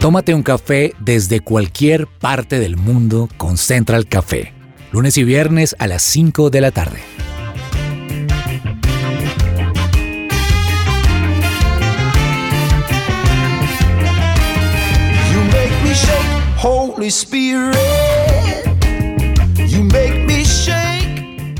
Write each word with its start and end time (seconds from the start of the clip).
Tómate 0.00 0.32
un 0.32 0.44
café 0.44 0.94
desde 1.00 1.40
cualquier 1.40 2.06
parte 2.06 2.60
del 2.60 2.76
mundo 2.76 3.28
con 3.36 3.56
Central 3.56 4.06
Café. 4.06 4.52
Lunes 4.92 5.18
y 5.18 5.24
viernes 5.24 5.74
a 5.80 5.88
las 5.88 6.04
5 6.04 6.50
de 6.50 6.60
la 6.60 6.70
tarde. 6.70 7.00
You 15.32 15.40
make 15.46 15.74
me 15.82 15.92
shake, 15.92 16.62
Holy 16.62 17.08
Spirit. 17.08 17.74
You 19.66 19.82
make 19.82 20.24
me 20.26 20.44
shake. 20.44 21.58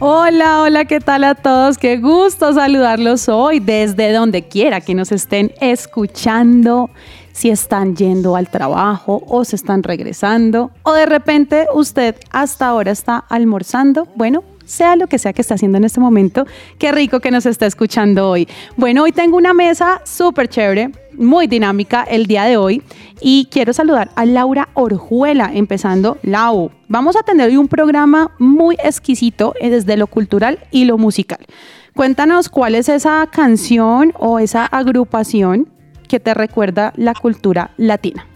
Hola, 0.00 0.62
hola, 0.62 0.84
¿qué 0.84 0.98
tal 0.98 1.22
a 1.22 1.36
todos? 1.36 1.78
Qué 1.78 1.98
gusto 1.98 2.52
saludarlos 2.52 3.28
hoy 3.28 3.60
desde 3.60 4.12
donde 4.12 4.48
quiera 4.48 4.80
que 4.80 4.94
nos 4.94 5.12
estén 5.12 5.52
escuchando, 5.60 6.90
si 7.38 7.50
están 7.50 7.94
yendo 7.94 8.34
al 8.34 8.50
trabajo 8.50 9.22
o 9.28 9.44
se 9.44 9.54
están 9.54 9.84
regresando 9.84 10.72
o 10.82 10.92
de 10.92 11.06
repente 11.06 11.68
usted 11.72 12.16
hasta 12.32 12.66
ahora 12.66 12.90
está 12.90 13.16
almorzando. 13.16 14.08
Bueno, 14.16 14.42
sea 14.64 14.96
lo 14.96 15.06
que 15.06 15.20
sea 15.20 15.32
que 15.32 15.42
está 15.42 15.54
haciendo 15.54 15.78
en 15.78 15.84
este 15.84 16.00
momento, 16.00 16.46
qué 16.78 16.90
rico 16.90 17.20
que 17.20 17.30
nos 17.30 17.46
está 17.46 17.66
escuchando 17.66 18.28
hoy. 18.28 18.48
Bueno, 18.76 19.04
hoy 19.04 19.12
tengo 19.12 19.36
una 19.36 19.54
mesa 19.54 20.02
súper 20.04 20.48
chévere, 20.48 20.90
muy 21.12 21.46
dinámica 21.46 22.02
el 22.02 22.26
día 22.26 22.42
de 22.42 22.56
hoy 22.56 22.82
y 23.20 23.46
quiero 23.52 23.72
saludar 23.72 24.10
a 24.16 24.26
Laura 24.26 24.70
Orjuela, 24.74 25.52
empezando 25.54 26.18
Lau. 26.22 26.72
Vamos 26.88 27.14
a 27.14 27.22
tener 27.22 27.50
hoy 27.50 27.56
un 27.56 27.68
programa 27.68 28.32
muy 28.40 28.74
exquisito 28.82 29.54
eh, 29.60 29.70
desde 29.70 29.96
lo 29.96 30.08
cultural 30.08 30.58
y 30.72 30.86
lo 30.86 30.98
musical. 30.98 31.46
Cuéntanos 31.94 32.48
cuál 32.48 32.74
es 32.74 32.88
esa 32.88 33.28
canción 33.30 34.12
o 34.18 34.40
esa 34.40 34.66
agrupación 34.66 35.77
que 36.08 36.20
te 36.20 36.34
recuerda 36.34 36.92
la 36.96 37.14
cultura 37.14 37.70
latina. 37.76 38.26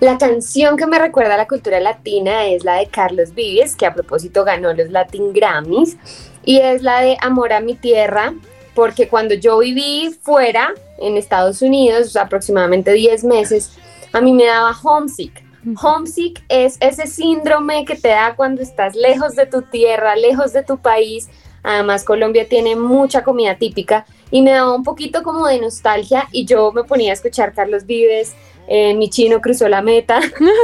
La 0.00 0.18
canción 0.18 0.76
que 0.76 0.86
me 0.86 0.98
recuerda 0.98 1.34
a 1.34 1.38
la 1.38 1.48
cultura 1.48 1.80
latina 1.80 2.46
es 2.46 2.64
la 2.64 2.74
de 2.74 2.86
Carlos 2.86 3.34
Vives, 3.34 3.76
que 3.76 3.86
a 3.86 3.94
propósito 3.94 4.44
ganó 4.44 4.72
los 4.74 4.90
Latin 4.90 5.32
Grammys, 5.32 5.96
y 6.44 6.58
es 6.58 6.82
la 6.82 7.00
de 7.00 7.16
Amor 7.20 7.52
a 7.52 7.60
mi 7.60 7.74
tierra, 7.74 8.34
porque 8.74 9.08
cuando 9.08 9.34
yo 9.34 9.58
viví 9.58 10.14
fuera, 10.22 10.74
en 10.98 11.16
Estados 11.16 11.62
Unidos, 11.62 12.16
aproximadamente 12.16 12.92
10 12.92 13.24
meses, 13.24 13.72
a 14.12 14.20
mí 14.20 14.32
me 14.32 14.46
daba 14.46 14.76
homesick. 14.82 15.44
Homesick 15.82 16.44
es 16.48 16.76
ese 16.80 17.06
síndrome 17.06 17.84
que 17.84 17.96
te 17.96 18.08
da 18.08 18.34
cuando 18.36 18.62
estás 18.62 18.94
lejos 18.94 19.34
de 19.34 19.46
tu 19.46 19.62
tierra, 19.62 20.14
lejos 20.14 20.52
de 20.52 20.62
tu 20.62 20.78
país. 20.78 21.28
Además, 21.66 22.04
Colombia 22.04 22.48
tiene 22.48 22.76
mucha 22.76 23.24
comida 23.24 23.56
típica 23.56 24.06
y 24.30 24.40
me 24.40 24.52
daba 24.52 24.72
un 24.72 24.84
poquito 24.84 25.24
como 25.24 25.48
de 25.48 25.60
nostalgia 25.60 26.28
y 26.30 26.44
yo 26.44 26.70
me 26.70 26.84
ponía 26.84 27.10
a 27.10 27.14
escuchar 27.14 27.54
Carlos 27.54 27.86
Vives, 27.86 28.36
eh, 28.68 28.94
mi 28.94 29.10
chino 29.10 29.40
cruzó 29.40 29.68
la 29.68 29.82
meta, 29.82 30.20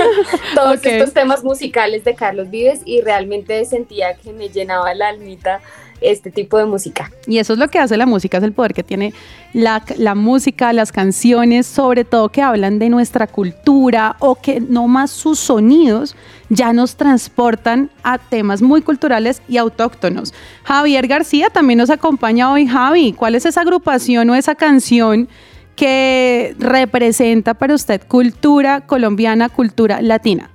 todos 0.54 0.84
estos 0.86 1.12
temas 1.12 1.42
musicales 1.42 2.04
de 2.04 2.14
Carlos 2.14 2.50
Vives 2.50 2.82
y 2.84 3.00
realmente 3.00 3.64
sentía 3.64 4.14
que 4.14 4.32
me 4.32 4.48
llenaba 4.48 4.94
la 4.94 5.08
almita 5.08 5.60
este 6.02 6.30
tipo 6.30 6.58
de 6.58 6.66
música. 6.66 7.10
Y 7.26 7.38
eso 7.38 7.52
es 7.52 7.58
lo 7.58 7.68
que 7.68 7.78
hace 7.78 7.96
la 7.96 8.06
música, 8.06 8.38
es 8.38 8.44
el 8.44 8.52
poder 8.52 8.74
que 8.74 8.82
tiene 8.82 9.12
la, 9.52 9.82
la 9.96 10.14
música, 10.14 10.72
las 10.72 10.92
canciones, 10.92 11.66
sobre 11.66 12.04
todo 12.04 12.28
que 12.28 12.42
hablan 12.42 12.78
de 12.78 12.88
nuestra 12.88 13.26
cultura 13.26 14.16
o 14.18 14.34
que 14.34 14.60
no 14.60 14.88
más 14.88 15.10
sus 15.10 15.38
sonidos 15.38 16.16
ya 16.48 16.72
nos 16.72 16.96
transportan 16.96 17.90
a 18.02 18.18
temas 18.18 18.60
muy 18.60 18.82
culturales 18.82 19.42
y 19.48 19.56
autóctonos. 19.56 20.34
Javier 20.64 21.06
García 21.06 21.48
también 21.48 21.78
nos 21.78 21.90
acompaña 21.90 22.52
hoy. 22.52 22.66
Javi, 22.66 23.12
¿cuál 23.14 23.34
es 23.34 23.46
esa 23.46 23.62
agrupación 23.62 24.28
o 24.28 24.34
esa 24.34 24.54
canción 24.54 25.28
que 25.76 26.54
representa 26.58 27.54
para 27.54 27.74
usted 27.74 28.02
cultura 28.06 28.82
colombiana, 28.82 29.48
cultura 29.48 30.02
latina? 30.02 30.50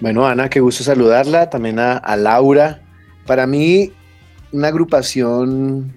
Bueno, 0.00 0.26
Ana, 0.26 0.50
qué 0.50 0.60
gusto 0.60 0.84
saludarla. 0.84 1.48
También 1.48 1.78
a, 1.78 1.96
a 1.96 2.16
Laura. 2.16 2.82
Para 3.26 3.46
mí, 3.46 3.92
una 4.52 4.68
agrupación 4.68 5.92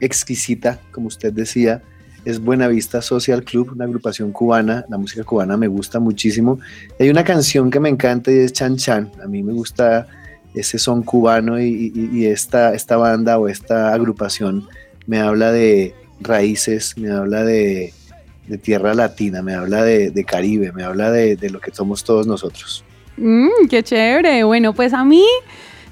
exquisita, 0.00 0.80
como 0.92 1.08
usted 1.08 1.32
decía, 1.32 1.82
es 2.24 2.40
Buenavista 2.40 3.00
Social 3.00 3.42
Club, 3.44 3.72
una 3.74 3.84
agrupación 3.84 4.32
cubana. 4.32 4.84
La 4.88 4.98
música 4.98 5.24
cubana 5.24 5.56
me 5.56 5.66
gusta 5.68 5.98
muchísimo. 5.98 6.58
Hay 6.98 7.08
una 7.10 7.24
canción 7.24 7.70
que 7.70 7.80
me 7.80 7.88
encanta 7.88 8.30
y 8.30 8.38
es 8.38 8.52
Chan 8.52 8.76
Chan. 8.76 9.10
A 9.22 9.26
mí 9.26 9.42
me 9.42 9.52
gusta 9.52 10.06
ese 10.54 10.78
son 10.78 11.02
cubano 11.02 11.60
y, 11.60 12.26
esta, 12.26 12.74
esta 12.74 12.96
banda 12.96 13.38
o 13.38 13.48
esta 13.48 13.92
agrupación 13.92 14.66
me 15.06 15.20
habla 15.20 15.52
de 15.52 15.94
raíces, 16.20 16.96
me 16.98 17.10
habla 17.10 17.44
de, 17.44 17.92
tierra 18.62 18.94
latina, 18.94 19.42
me 19.42 19.54
habla 19.54 19.84
de, 19.84 20.24
Caribe, 20.26 20.72
me 20.72 20.82
habla 20.82 21.10
de- 21.12 21.36
de 21.36 21.50
lo 21.50 21.60
que 21.60 21.70
somos 21.72 22.02
todos 22.02 22.26
nosotros. 22.26 22.82
Mm, 23.16 23.68
qué 23.68 23.82
chévere. 23.82 24.42
Bueno, 24.44 24.72
pues 24.72 24.92
a 24.94 25.04
mí, 25.04 25.24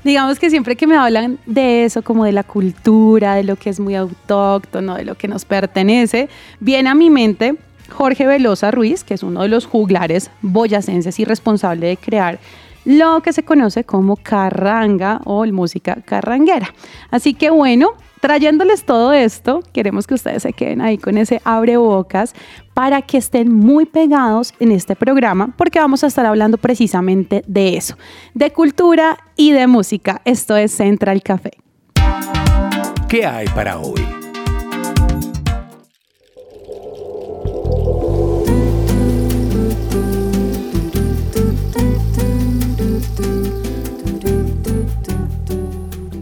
digamos 0.06 0.38
que 0.38 0.50
siempre 0.50 0.76
que 0.76 0.86
me 0.86 0.96
hablan 0.96 1.38
de 1.46 1.84
eso, 1.84 2.02
como 2.02 2.24
de 2.24 2.32
la 2.32 2.44
cultura, 2.44 3.34
de 3.34 3.44
lo 3.44 3.56
que 3.56 3.70
es 3.70 3.80
muy 3.80 3.96
autóctono, 3.96 4.94
de 4.94 5.04
lo 5.04 5.16
que 5.16 5.26
nos 5.26 5.44
pertenece, 5.44 6.28
viene 6.60 6.88
a 6.88 6.94
mi 6.94 7.10
mente 7.10 7.56
Jorge 7.90 8.26
Velosa 8.26 8.70
Ruiz, 8.70 9.02
que 9.04 9.14
es 9.14 9.22
uno 9.22 9.42
de 9.42 9.48
los 9.48 9.66
juglares 9.66 10.30
boyacenses 10.42 11.18
y 11.18 11.24
responsable 11.24 11.88
de 11.88 11.96
crear 11.96 12.38
lo 12.84 13.20
que 13.20 13.32
se 13.32 13.42
conoce 13.42 13.82
como 13.82 14.16
carranga 14.16 15.20
o 15.24 15.44
música 15.46 15.98
carranguera. 16.04 16.72
Así 17.10 17.34
que 17.34 17.50
bueno, 17.50 17.94
trayéndoles 18.20 18.84
todo 18.84 19.12
esto, 19.12 19.62
queremos 19.72 20.06
que 20.06 20.14
ustedes 20.14 20.42
se 20.42 20.52
queden 20.52 20.80
ahí 20.80 20.98
con 20.98 21.18
ese 21.18 21.40
abrebocas 21.44 22.34
para 22.74 23.02
que 23.02 23.18
estén 23.18 23.52
muy 23.52 23.86
pegados 23.86 24.54
en 24.60 24.72
este 24.72 24.96
programa, 24.96 25.54
porque 25.56 25.78
vamos 25.78 26.04
a 26.04 26.06
estar 26.06 26.26
hablando 26.26 26.58
precisamente 26.58 27.42
de 27.46 27.76
eso, 27.76 27.96
de 28.34 28.52
cultura 28.52 29.18
y 29.36 29.52
de 29.52 29.66
música. 29.66 30.22
Esto 30.24 30.56
es 30.56 30.72
Central 30.72 31.22
Café. 31.22 31.52
¿Qué 33.08 33.26
hay 33.26 33.46
para 33.48 33.78
hoy? 33.78 34.05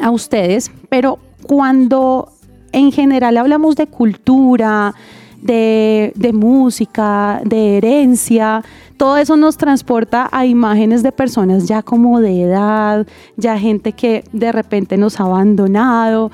a 0.00 0.10
ustedes, 0.10 0.70
pero 0.88 1.18
cuando 1.42 2.32
en 2.72 2.92
general 2.92 3.36
hablamos 3.36 3.76
de 3.76 3.86
cultura, 3.86 4.94
de, 5.40 6.12
de, 6.14 6.32
música, 6.32 7.40
de 7.44 7.76
herencia, 7.76 8.62
todo 9.02 9.16
eso 9.16 9.36
nos 9.36 9.56
transporta 9.56 10.28
a 10.30 10.46
imágenes 10.46 11.02
de 11.02 11.10
personas 11.10 11.66
ya 11.66 11.82
como 11.82 12.20
de 12.20 12.42
edad, 12.42 13.04
ya 13.36 13.58
gente 13.58 13.94
que 13.94 14.22
de 14.32 14.52
repente 14.52 14.96
nos 14.96 15.18
ha 15.18 15.24
abandonado. 15.24 16.30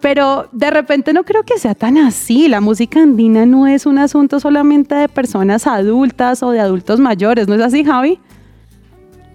Pero 0.00 0.46
de 0.52 0.70
repente 0.70 1.12
no 1.12 1.24
creo 1.24 1.42
que 1.42 1.58
sea 1.58 1.74
tan 1.74 1.98
así. 1.98 2.46
La 2.46 2.60
música 2.60 3.02
andina 3.02 3.46
no 3.46 3.66
es 3.66 3.84
un 3.84 3.98
asunto 3.98 4.38
solamente 4.38 4.94
de 4.94 5.08
personas 5.08 5.66
adultas 5.66 6.44
o 6.44 6.52
de 6.52 6.60
adultos 6.60 7.00
mayores, 7.00 7.48
¿no 7.48 7.56
es 7.56 7.62
así, 7.62 7.82
Javi? 7.82 8.20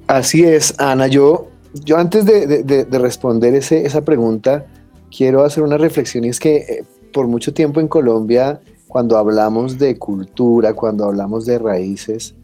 Así 0.07 0.45
es, 0.45 0.73
Ana. 0.79 1.07
Yo, 1.07 1.49
yo 1.83 1.97
antes 1.97 2.23
de, 2.23 2.87
responder 2.91 3.55
esa 3.55 4.05
pregunta, 4.05 4.67
quiero 5.13 5.43
hacer 5.43 5.63
una 5.65 5.77
reflexión 5.77 6.23
y 6.23 6.29
es 6.29 6.39
que 6.39 6.55
eh, 6.55 6.85
por 7.11 7.27
mucho 7.27 7.53
tiempo 7.53 7.81
en 7.81 7.89
Colombia, 7.89 8.61
cuando 8.87 9.17
hablamos 9.17 9.77
de 9.77 9.97
cultura, 9.97 10.73
cuando 10.73 11.03
hablamos 11.03 11.45
de 11.45 11.59
raíces, 11.59 12.35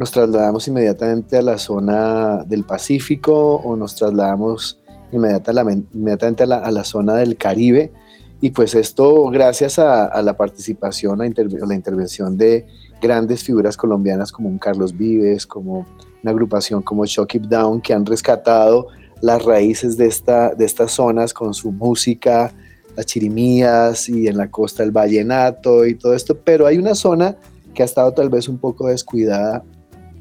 nos 0.00 0.12
trasladamos 0.12 0.66
inmediatamente 0.66 1.36
a 1.36 1.42
la 1.42 1.58
zona 1.58 2.42
del 2.46 2.64
Pacífico 2.64 3.56
o 3.56 3.76
nos 3.76 3.94
trasladamos 3.96 4.80
inmediatamente 5.12 6.42
a 6.42 6.46
la, 6.46 6.56
a 6.56 6.70
la 6.70 6.84
zona 6.84 7.16
del 7.16 7.36
Caribe. 7.36 7.92
Y 8.40 8.48
pues 8.48 8.74
esto 8.74 9.26
gracias 9.26 9.78
a, 9.78 10.22
la 10.22 10.38
participación, 10.38 11.20
a, 11.20 11.24
la 11.66 11.74
intervención 11.74 12.38
de 12.38 12.66
grandes 13.02 13.44
figuras 13.44 13.76
colombianas 13.76 14.32
como 14.32 14.48
un 14.48 14.56
Carlos 14.56 14.96
Vives, 14.96 15.46
como 15.46 15.86
una 16.22 16.30
agrupación 16.30 16.80
como 16.80 17.04
Shock 17.04 17.34
It 17.34 17.42
Down, 17.42 17.82
que 17.82 17.92
han 17.92 18.06
rescatado 18.06 18.86
las 19.20 19.44
raíces 19.44 19.98
de, 19.98 20.06
esta, 20.06 20.54
de 20.54 20.64
estas 20.64 20.92
zonas 20.92 21.34
con 21.34 21.52
su 21.52 21.72
música, 21.72 22.54
las 22.96 23.04
chirimías 23.04 24.08
y 24.08 24.28
en 24.28 24.38
la 24.38 24.50
costa 24.50 24.82
el 24.82 24.92
vallenato 24.92 25.84
y 25.84 25.94
todo 25.94 26.14
esto, 26.14 26.38
pero 26.38 26.66
hay 26.66 26.78
una 26.78 26.94
zona 26.94 27.36
que 27.74 27.82
ha 27.82 27.84
estado 27.84 28.14
tal 28.14 28.30
vez 28.30 28.48
un 28.48 28.56
poco 28.56 28.88
descuidada 28.88 29.62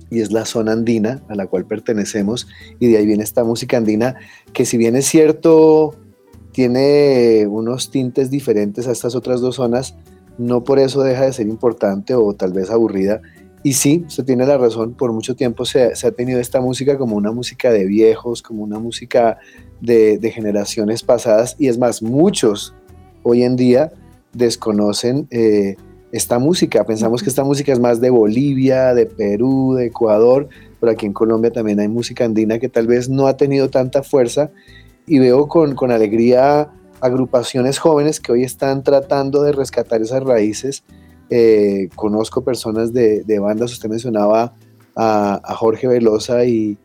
y 0.10 0.22
es 0.22 0.32
la 0.32 0.46
zona 0.46 0.72
andina 0.72 1.22
a 1.28 1.36
la 1.36 1.48
cual 1.48 1.66
pertenecemos 1.66 2.48
y 2.80 2.88
de 2.88 2.98
ahí 2.98 3.06
viene 3.06 3.24
esta 3.24 3.44
música 3.44 3.78
andina 3.78 4.16
que 4.54 4.66
si 4.66 4.78
bien 4.78 4.96
es 4.96 5.06
cierto 5.06 5.96
tiene 6.52 7.48
unos 7.48 7.92
tintes 7.92 8.30
diferentes 8.30 8.88
a 8.88 8.92
estas 8.92 9.16
otras 9.16 9.42
dos 9.42 9.56
zonas, 9.56 9.96
no 10.38 10.64
por 10.64 10.80
eso 10.80 11.04
deja 11.04 11.26
de 11.26 11.34
ser 11.34 11.48
importante 11.48 12.16
o 12.16 12.34
tal 12.34 12.54
vez 12.54 12.70
aburrida. 12.70 13.22
Y 13.62 13.74
sí, 13.74 14.06
se 14.08 14.24
tiene 14.24 14.46
la 14.46 14.58
razón, 14.58 14.94
por 14.94 15.12
mucho 15.12 15.36
tiempo 15.36 15.66
se, 15.66 15.92
ha 15.92 16.12
tenido 16.12 16.40
esta 16.40 16.62
música 16.62 16.98
como 16.98 17.18
una 17.18 17.32
música 17.32 17.72
de 17.72 17.86
viejos, 17.86 18.42
como 18.42 18.64
una 18.64 18.80
música 18.80 19.38
de, 19.82 20.32
generaciones 20.34 21.04
pasadas, 21.04 21.56
y 21.60 21.68
es 21.68 21.78
más, 21.78 22.02
muchos 22.02 22.74
hoy 23.24 23.44
en 23.44 23.58
día 23.58 23.92
desconocen 24.32 25.28
eh, 25.30 25.76
esta 26.12 26.40
música. 26.40 26.84
Pensamos 26.84 27.24
que 27.24 27.30
esta 27.30 27.44
música 27.44 27.72
es 27.72 27.80
más 27.80 28.02
de 28.02 28.10
Bolivia, 28.10 28.94
de 28.94 29.06
Perú, 29.06 29.76
de 29.76 29.88
Ecuador, 29.88 30.50
pero 30.80 30.92
aquí 30.92 31.06
en 31.06 31.14
Colombia 31.14 31.52
también 31.52 31.80
hay 31.80 31.88
música 31.88 32.26
andina 32.26 32.60
que 32.60 32.70
tal 32.70 32.88
vez 32.88 33.10
no 33.10 33.28
ha 33.28 33.38
tenido 33.38 33.70
tanta 33.70 34.04
fuerza 34.04 34.52
y 35.06 35.20
veo 35.20 35.48
con, 35.48 35.76
con 35.76 35.92
alegría 35.92 36.70
agrupaciones 37.02 37.80
jóvenes 37.80 38.20
que 38.20 38.32
hoy 38.32 38.44
están 38.44 38.84
tratando 38.84 39.42
de 39.42 39.52
rescatar 39.52 40.02
esas 40.02 40.24
raíces. 40.24 40.84
Eh, 41.30 41.90
conozco 41.96 42.44
personas 42.44 42.92
de, 42.92 43.24
de, 43.24 43.40
bandas, 43.40 43.72
usted 43.72 43.90
mencionaba 43.90 44.54
a, 44.96 45.56
Jorge 45.56 45.88
Velosa 45.88 46.44
y, 46.46 46.78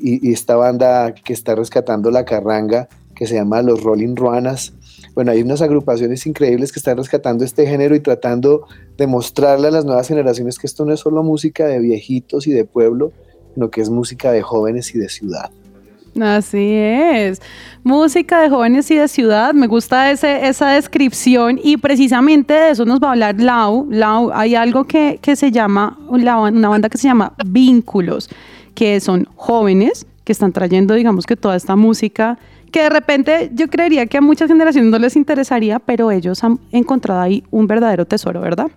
y, 0.00 0.32
esta 0.32 0.56
banda 0.56 1.14
que 1.14 1.32
está 1.32 1.54
rescatando 1.54 2.10
la 2.10 2.24
carranga 2.24 2.88
que 3.20 3.28
se 3.28 3.36
llama 3.36 3.62
Los 3.62 3.84
Rolling 3.84 4.16
Ruanas 4.16 4.72
bueno, 5.14 5.32
hay 5.32 5.42
unas 5.42 5.60
agrupaciones 5.60 6.26
increíbles 6.26 6.72
que 6.72 6.78
están 6.78 6.96
rescatando 6.96 7.44
este 7.44 7.66
género 7.66 7.94
y 7.94 8.00
tratando 8.00 8.66
de 8.96 9.06
mostrarle 9.06 9.68
a 9.68 9.70
las 9.70 9.84
nuevas 9.84 10.08
generaciones 10.08 10.58
que 10.58 10.66
esto 10.66 10.84
no 10.84 10.92
es 10.92 11.00
solo 11.00 11.22
música 11.22 11.66
de 11.66 11.78
viejitos 11.80 12.46
y 12.46 12.52
de 12.52 12.64
pueblo, 12.64 13.12
sino 13.54 13.70
que 13.70 13.80
es 13.80 13.90
música 13.90 14.30
de 14.32 14.42
jóvenes 14.42 14.94
y 14.94 14.98
de 14.98 15.08
ciudad. 15.08 15.50
Así 16.20 16.72
es, 16.72 17.40
música 17.84 18.40
de 18.40 18.50
jóvenes 18.50 18.90
y 18.90 18.96
de 18.96 19.06
ciudad, 19.06 19.54
me 19.54 19.68
gusta 19.68 20.10
ese, 20.10 20.48
esa 20.48 20.70
descripción 20.70 21.60
y 21.62 21.76
precisamente 21.76 22.52
de 22.52 22.70
eso 22.70 22.84
nos 22.84 23.00
va 23.00 23.08
a 23.08 23.12
hablar 23.12 23.40
Lau. 23.40 23.86
Lau, 23.90 24.30
hay 24.32 24.56
algo 24.56 24.84
que, 24.84 25.18
que 25.22 25.36
se 25.36 25.52
llama, 25.52 25.98
una 26.08 26.68
banda 26.68 26.88
que 26.88 26.98
se 26.98 27.06
llama 27.06 27.34
Vínculos, 27.46 28.28
que 28.74 29.00
son 29.00 29.28
jóvenes 29.36 30.06
que 30.24 30.32
están 30.32 30.52
trayendo, 30.52 30.94
digamos 30.94 31.26
que 31.26 31.36
toda 31.36 31.56
esta 31.56 31.76
música 31.76 32.38
que 32.70 32.82
de 32.82 32.90
repente 32.90 33.50
yo 33.52 33.68
creería 33.68 34.06
que 34.06 34.18
a 34.18 34.20
muchas 34.20 34.48
generaciones 34.48 34.90
no 34.90 34.98
les 34.98 35.16
interesaría, 35.16 35.78
pero 35.78 36.10
ellos 36.10 36.42
han 36.44 36.58
encontrado 36.72 37.20
ahí 37.20 37.44
un 37.50 37.66
verdadero 37.66 38.04
tesoro, 38.04 38.40
¿verdad? 38.40 38.70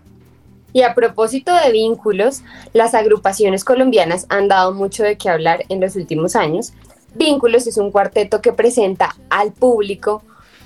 Y 0.73 0.81
a 0.81 0.95
propósito 0.95 1.53
de 1.53 1.71
vínculos, 1.71 2.41
las 2.73 2.95
agrupaciones 2.95 3.63
colombianas 3.63 4.25
han 4.29 4.47
dado 4.47 4.73
mucho 4.73 5.03
de 5.03 5.17
qué 5.17 5.29
hablar 5.29 5.63
en 5.69 5.79
los 5.79 5.95
últimos 5.95 6.35
años. 6.35 6.73
Vínculos 7.13 7.67
es 7.67 7.77
un 7.77 7.91
cuarteto 7.91 8.41
que 8.41 8.53
presenta 8.53 9.15
al 9.29 9.51
público 9.51 10.23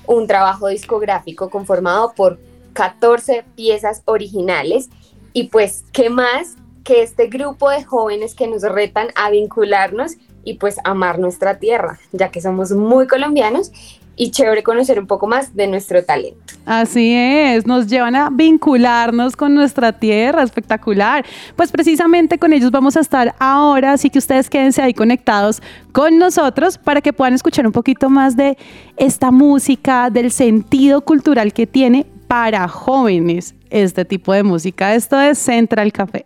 un 0.08 0.26
trabajo 0.26 0.70
discográfico 0.70 1.50
conformado 1.50 2.14
por 2.16 2.40
14 2.72 3.44
piezas 3.56 4.02
originales 4.06 4.90
y 5.34 5.50
pues, 5.50 5.84
¿qué 5.92 6.10
más 6.10 6.56
que 6.86 7.04
este 7.04 7.28
grupo 7.28 7.70
de 7.70 7.84
jóvenes 7.84 8.34
que 8.34 8.48
nos 8.48 8.62
retan 8.62 9.10
a 9.16 9.30
vincularnos 9.30 10.14
y 10.48 10.54
pues 10.54 10.78
amar 10.86 11.20
nuestra 11.20 11.60
tierra, 11.60 12.00
ya 12.14 12.30
que 12.30 12.40
somos 12.40 12.72
muy 12.72 13.06
colombianos 13.06 13.74
y 14.16 14.32
chévere 14.32 14.64
conocer 14.64 14.98
un 14.98 15.06
poco 15.06 15.28
más 15.28 15.54
de 15.58 15.68
nuestro 15.68 16.06
talento. 16.06 16.54
Así 16.66 17.14
es, 17.14 17.68
nos 17.68 17.86
llevan 17.88 18.16
a 18.16 18.30
vincularnos 18.30 19.36
con 19.36 19.54
nuestra 19.54 19.92
tierra, 19.92 20.44
espectacular. 20.44 21.26
Pues 21.58 21.70
precisamente 21.70 22.40
con 22.40 22.54
ellos 22.54 22.72
vamos 22.72 22.96
a 22.96 23.02
estar 23.02 23.36
ahora, 23.40 23.92
así 23.92 24.10
que 24.10 24.20
ustedes 24.20 24.50
quédense 24.50 24.82
ahí 24.82 24.94
conectados 24.94 25.62
con 25.92 26.18
nosotros 26.18 26.78
para 26.78 27.02
que 27.02 27.12
puedan 27.12 27.34
escuchar 27.34 27.68
un 27.68 27.74
poquito 27.74 28.10
más 28.10 28.38
de 28.38 28.58
esta 28.96 29.32
música, 29.32 30.10
del 30.10 30.32
sentido 30.32 31.02
cultural 31.02 31.52
que 31.52 31.68
tiene 31.68 32.06
para 32.30 32.70
jóvenes 32.70 33.54
este 33.70 34.06
tipo 34.06 34.32
de 34.32 34.44
música. 34.44 34.96
Esto 34.96 35.20
es 35.20 35.38
Central 35.38 35.92
Café. 35.92 36.26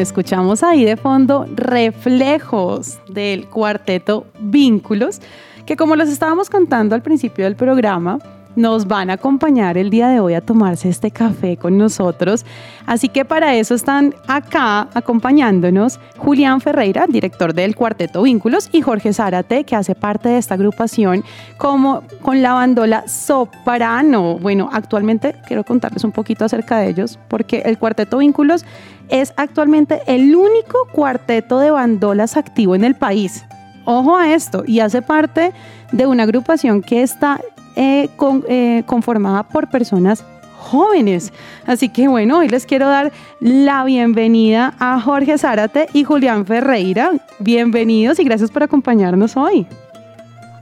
Escuchamos 0.00 0.62
ahí 0.62 0.84
de 0.84 0.96
fondo 0.96 1.46
reflejos 1.54 2.98
del 3.08 3.46
cuarteto 3.46 4.26
Vínculos, 4.38 5.20
que 5.64 5.76
como 5.76 5.96
les 5.96 6.10
estábamos 6.10 6.50
contando 6.50 6.94
al 6.94 7.02
principio 7.02 7.44
del 7.44 7.56
programa, 7.56 8.18
nos 8.56 8.88
van 8.88 9.10
a 9.10 9.14
acompañar 9.14 9.76
el 9.76 9.90
día 9.90 10.08
de 10.08 10.18
hoy 10.18 10.34
a 10.34 10.40
tomarse 10.40 10.88
este 10.88 11.10
café 11.10 11.56
con 11.56 11.76
nosotros. 11.76 12.44
Así 12.86 13.08
que 13.08 13.24
para 13.24 13.54
eso 13.54 13.74
están 13.74 14.14
acá 14.26 14.88
acompañándonos 14.94 16.00
Julián 16.16 16.60
Ferreira, 16.60 17.06
director 17.06 17.52
del 17.52 17.76
Cuarteto 17.76 18.22
Vínculos, 18.22 18.70
y 18.72 18.80
Jorge 18.80 19.12
Zárate, 19.12 19.64
que 19.64 19.76
hace 19.76 19.94
parte 19.94 20.30
de 20.30 20.38
esta 20.38 20.54
agrupación 20.54 21.22
como 21.58 22.02
con 22.22 22.42
la 22.42 22.54
bandola 22.54 23.06
Soprano. 23.06 24.38
Bueno, 24.38 24.70
actualmente 24.72 25.36
quiero 25.46 25.62
contarles 25.62 26.02
un 26.04 26.12
poquito 26.12 26.46
acerca 26.46 26.78
de 26.78 26.88
ellos, 26.88 27.18
porque 27.28 27.62
el 27.66 27.78
Cuarteto 27.78 28.18
Vínculos 28.18 28.64
es 29.08 29.32
actualmente 29.36 30.00
el 30.06 30.34
único 30.34 30.88
cuarteto 30.92 31.58
de 31.58 31.70
bandolas 31.70 32.36
activo 32.36 32.74
en 32.74 32.84
el 32.84 32.94
país. 32.94 33.44
Ojo 33.84 34.16
a 34.16 34.32
esto, 34.34 34.64
y 34.66 34.80
hace 34.80 35.00
parte 35.00 35.52
de 35.92 36.06
una 36.06 36.24
agrupación 36.24 36.82
que 36.82 37.02
está 37.02 37.40
eh, 37.76 38.08
eh, 38.48 38.82
conformada 38.86 39.44
por 39.44 39.68
personas 39.68 40.24
jóvenes. 40.58 41.32
Así 41.66 41.88
que 41.88 42.08
bueno, 42.08 42.38
hoy 42.38 42.48
les 42.48 42.66
quiero 42.66 42.88
dar 42.88 43.12
la 43.40 43.84
bienvenida 43.84 44.74
a 44.78 45.00
Jorge 45.00 45.38
Zárate 45.38 45.88
y 45.92 46.02
Julián 46.02 46.44
Ferreira. 46.46 47.12
Bienvenidos 47.38 48.18
y 48.18 48.24
gracias 48.24 48.50
por 48.50 48.64
acompañarnos 48.64 49.36
hoy. 49.36 49.66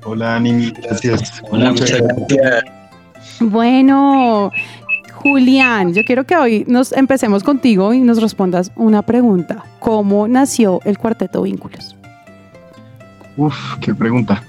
Hola, 0.05 0.39
Nini, 0.39 0.71
gracias. 0.71 1.43
Hola, 1.51 1.71
muchas 1.71 2.03
gracias. 2.03 2.65
Bueno, 3.41 4.51
Julián, 5.25 5.95
yo 5.95 6.05
quiero 6.05 6.25
que 6.25 6.37
hoy 6.37 6.67
nos 6.69 6.93
empecemos 6.93 7.43
contigo 7.43 7.95
y 7.95 8.01
nos 8.01 8.21
respondas 8.21 8.71
una 8.77 9.01
pregunta. 9.01 9.65
¿Cómo 9.81 10.29
nació 10.29 10.83
el 10.85 10.99
Cuarteto 10.99 11.41
Vínculos? 11.41 11.97
Uf, 13.39 13.57
qué 13.81 13.95
pregunta. 13.95 14.45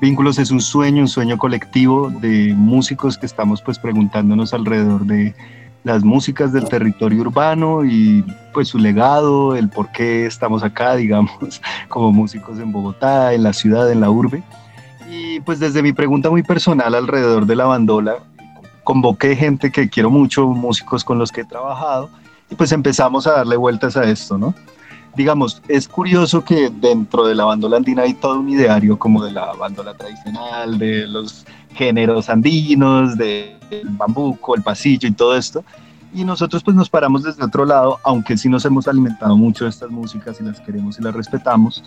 Vínculos 0.00 0.38
es 0.38 0.52
un 0.52 0.60
sueño, 0.60 1.02
un 1.02 1.08
sueño 1.08 1.38
colectivo 1.38 2.08
de 2.08 2.54
músicos 2.56 3.18
que 3.18 3.26
estamos 3.26 3.62
pues 3.62 3.80
preguntándonos 3.80 4.54
alrededor 4.54 5.06
de 5.06 5.34
las 5.82 6.04
músicas 6.04 6.52
del 6.52 6.68
territorio 6.68 7.22
urbano 7.22 7.84
y 7.84 8.24
pues 8.54 8.68
su 8.68 8.78
legado, 8.78 9.56
el 9.56 9.70
por 9.70 9.90
qué 9.90 10.26
estamos 10.26 10.62
acá, 10.62 10.94
digamos, 11.04 11.60
como 11.88 12.12
músicos 12.12 12.60
en 12.60 12.70
Bogotá, 12.70 13.34
en 13.34 13.42
la 13.42 13.52
ciudad, 13.52 13.90
en 13.90 14.00
la 14.00 14.08
urbe. 14.08 14.44
Y 15.10 15.40
pues 15.40 15.58
desde 15.58 15.82
mi 15.82 15.92
pregunta 15.92 16.30
muy 16.30 16.44
personal 16.44 16.94
alrededor 16.94 17.44
de 17.44 17.56
la 17.56 17.64
bandola, 17.64 18.18
convoqué 18.84 19.36
gente 19.36 19.70
que 19.70 19.88
quiero 19.88 20.10
mucho, 20.10 20.46
músicos 20.46 21.04
con 21.04 21.18
los 21.18 21.30
que 21.30 21.42
he 21.42 21.44
trabajado, 21.44 22.10
y 22.50 22.54
pues 22.54 22.72
empezamos 22.72 23.26
a 23.26 23.32
darle 23.32 23.56
vueltas 23.56 23.96
a 23.96 24.04
esto, 24.04 24.38
¿no? 24.38 24.54
digamos, 25.14 25.62
es 25.68 25.88
curioso 25.88 26.44
que 26.44 26.70
dentro 26.70 27.26
de 27.26 27.34
la 27.34 27.44
bandola 27.44 27.76
andina 27.76 28.02
hay 28.02 28.14
todo 28.14 28.40
un 28.40 28.48
ideario 28.48 28.98
como 28.98 29.24
de 29.24 29.32
la 29.32 29.52
bandola 29.52 29.94
tradicional, 29.94 30.78
de 30.78 31.06
los 31.06 31.44
géneros 31.74 32.28
andinos, 32.28 33.16
del 33.16 33.58
bambuco, 33.90 34.54
el 34.54 34.62
pasillo 34.62 35.08
y 35.08 35.12
todo 35.12 35.36
esto. 35.36 35.64
Y 36.14 36.24
nosotros 36.24 36.62
pues 36.62 36.76
nos 36.76 36.90
paramos 36.90 37.22
desde 37.22 37.44
otro 37.44 37.64
lado, 37.64 37.98
aunque 38.04 38.36
sí 38.36 38.48
nos 38.48 38.64
hemos 38.64 38.86
alimentado 38.88 39.36
mucho 39.36 39.64
de 39.64 39.70
estas 39.70 39.90
músicas 39.90 40.38
y 40.40 40.44
las 40.44 40.60
queremos 40.60 40.98
y 40.98 41.02
las 41.02 41.14
respetamos, 41.14 41.84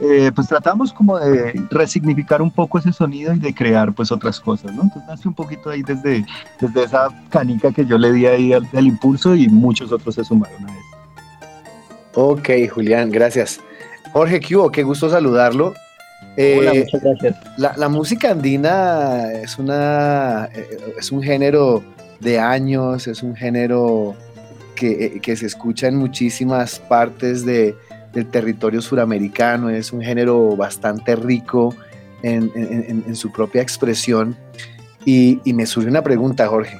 eh, 0.00 0.30
pues 0.34 0.48
tratamos 0.48 0.92
como 0.92 1.18
de 1.18 1.60
resignificar 1.70 2.40
un 2.40 2.50
poco 2.50 2.78
ese 2.78 2.92
sonido 2.92 3.34
y 3.34 3.38
de 3.38 3.54
crear 3.54 3.92
pues 3.92 4.12
otras 4.12 4.38
cosas, 4.40 4.72
¿no? 4.74 4.82
Entonces 4.82 5.08
nace 5.08 5.28
un 5.28 5.34
poquito 5.34 5.70
ahí 5.70 5.82
desde, 5.82 6.24
desde 6.60 6.84
esa 6.84 7.08
canica 7.30 7.72
que 7.72 7.84
yo 7.84 7.98
le 7.98 8.12
di 8.12 8.26
ahí 8.26 8.52
al, 8.52 8.68
al 8.74 8.86
impulso 8.86 9.34
y 9.34 9.48
muchos 9.48 9.90
otros 9.92 10.14
se 10.14 10.24
sumaron 10.24 10.68
a 10.68 10.72
eso. 10.72 10.88
Ok, 12.14 12.48
Julián, 12.72 13.10
gracias. 13.10 13.60
Jorge, 14.12 14.40
¿qué 14.40 14.56
Qué 14.72 14.82
gusto 14.82 15.10
saludarlo. 15.10 15.74
Hola, 16.36 16.72
eh, 16.72 16.84
muchas 16.84 17.02
gracias. 17.02 17.36
La, 17.56 17.88
música 17.88 18.30
andina 18.30 19.32
es, 19.32 19.58
una, 19.58 20.48
eh, 20.54 20.94
es 20.98 21.12
un 21.12 21.22
género 21.22 21.82
de 22.20 22.38
años, 22.38 23.06
es 23.06 23.22
un 23.22 23.36
género 23.36 24.14
que, 24.74 25.20
eh, 25.24 25.36
se 25.36 25.46
escucha 25.46 25.88
en 25.88 25.96
muchísimas 25.96 26.78
partes 26.78 27.44
del 28.12 28.26
territorio 28.26 28.82
suramericano, 28.82 29.70
es 29.70 29.92
un 29.92 30.02
género 30.02 30.56
bastante 30.56 31.16
rico 31.16 31.74
en, 32.22 33.14
su 33.14 33.30
propia 33.32 33.62
expresión. 33.62 34.36
Y, 35.04 35.40
me 35.46 35.66
surge 35.66 35.88
una 35.88 36.02
pregunta, 36.02 36.46
Jorge, 36.48 36.78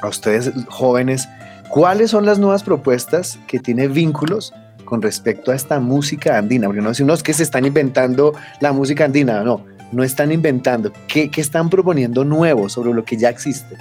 a 0.00 0.08
ustedes 0.08 0.52
jóvenes, 0.68 1.28
¿Cuáles 1.68 2.10
son 2.10 2.24
las 2.24 2.38
nuevas 2.38 2.62
propuestas 2.62 3.38
que 3.46 3.58
tiene 3.58 3.88
vínculos 3.88 4.52
con 4.84 5.02
respecto 5.02 5.50
a 5.50 5.54
esta 5.54 5.80
música 5.80 6.38
andina? 6.38 6.68
Porque 6.68 6.80
no 6.80 6.90
decimos 6.90 7.22
que 7.22 7.32
se 7.32 7.42
están 7.42 7.66
inventando 7.66 8.34
la 8.60 8.72
música 8.72 9.04
andina, 9.04 9.42
no, 9.42 9.64
no 9.92 10.04
están 10.04 10.32
inventando. 10.32 10.92
¿Qué, 11.08 11.30
están 11.36 11.68
proponiendo 11.68 12.24
nuevo 12.24 12.68
sobre 12.68 12.94
lo 12.94 13.04
que 13.04 13.16
ya 13.16 13.30
existe? 13.30 13.76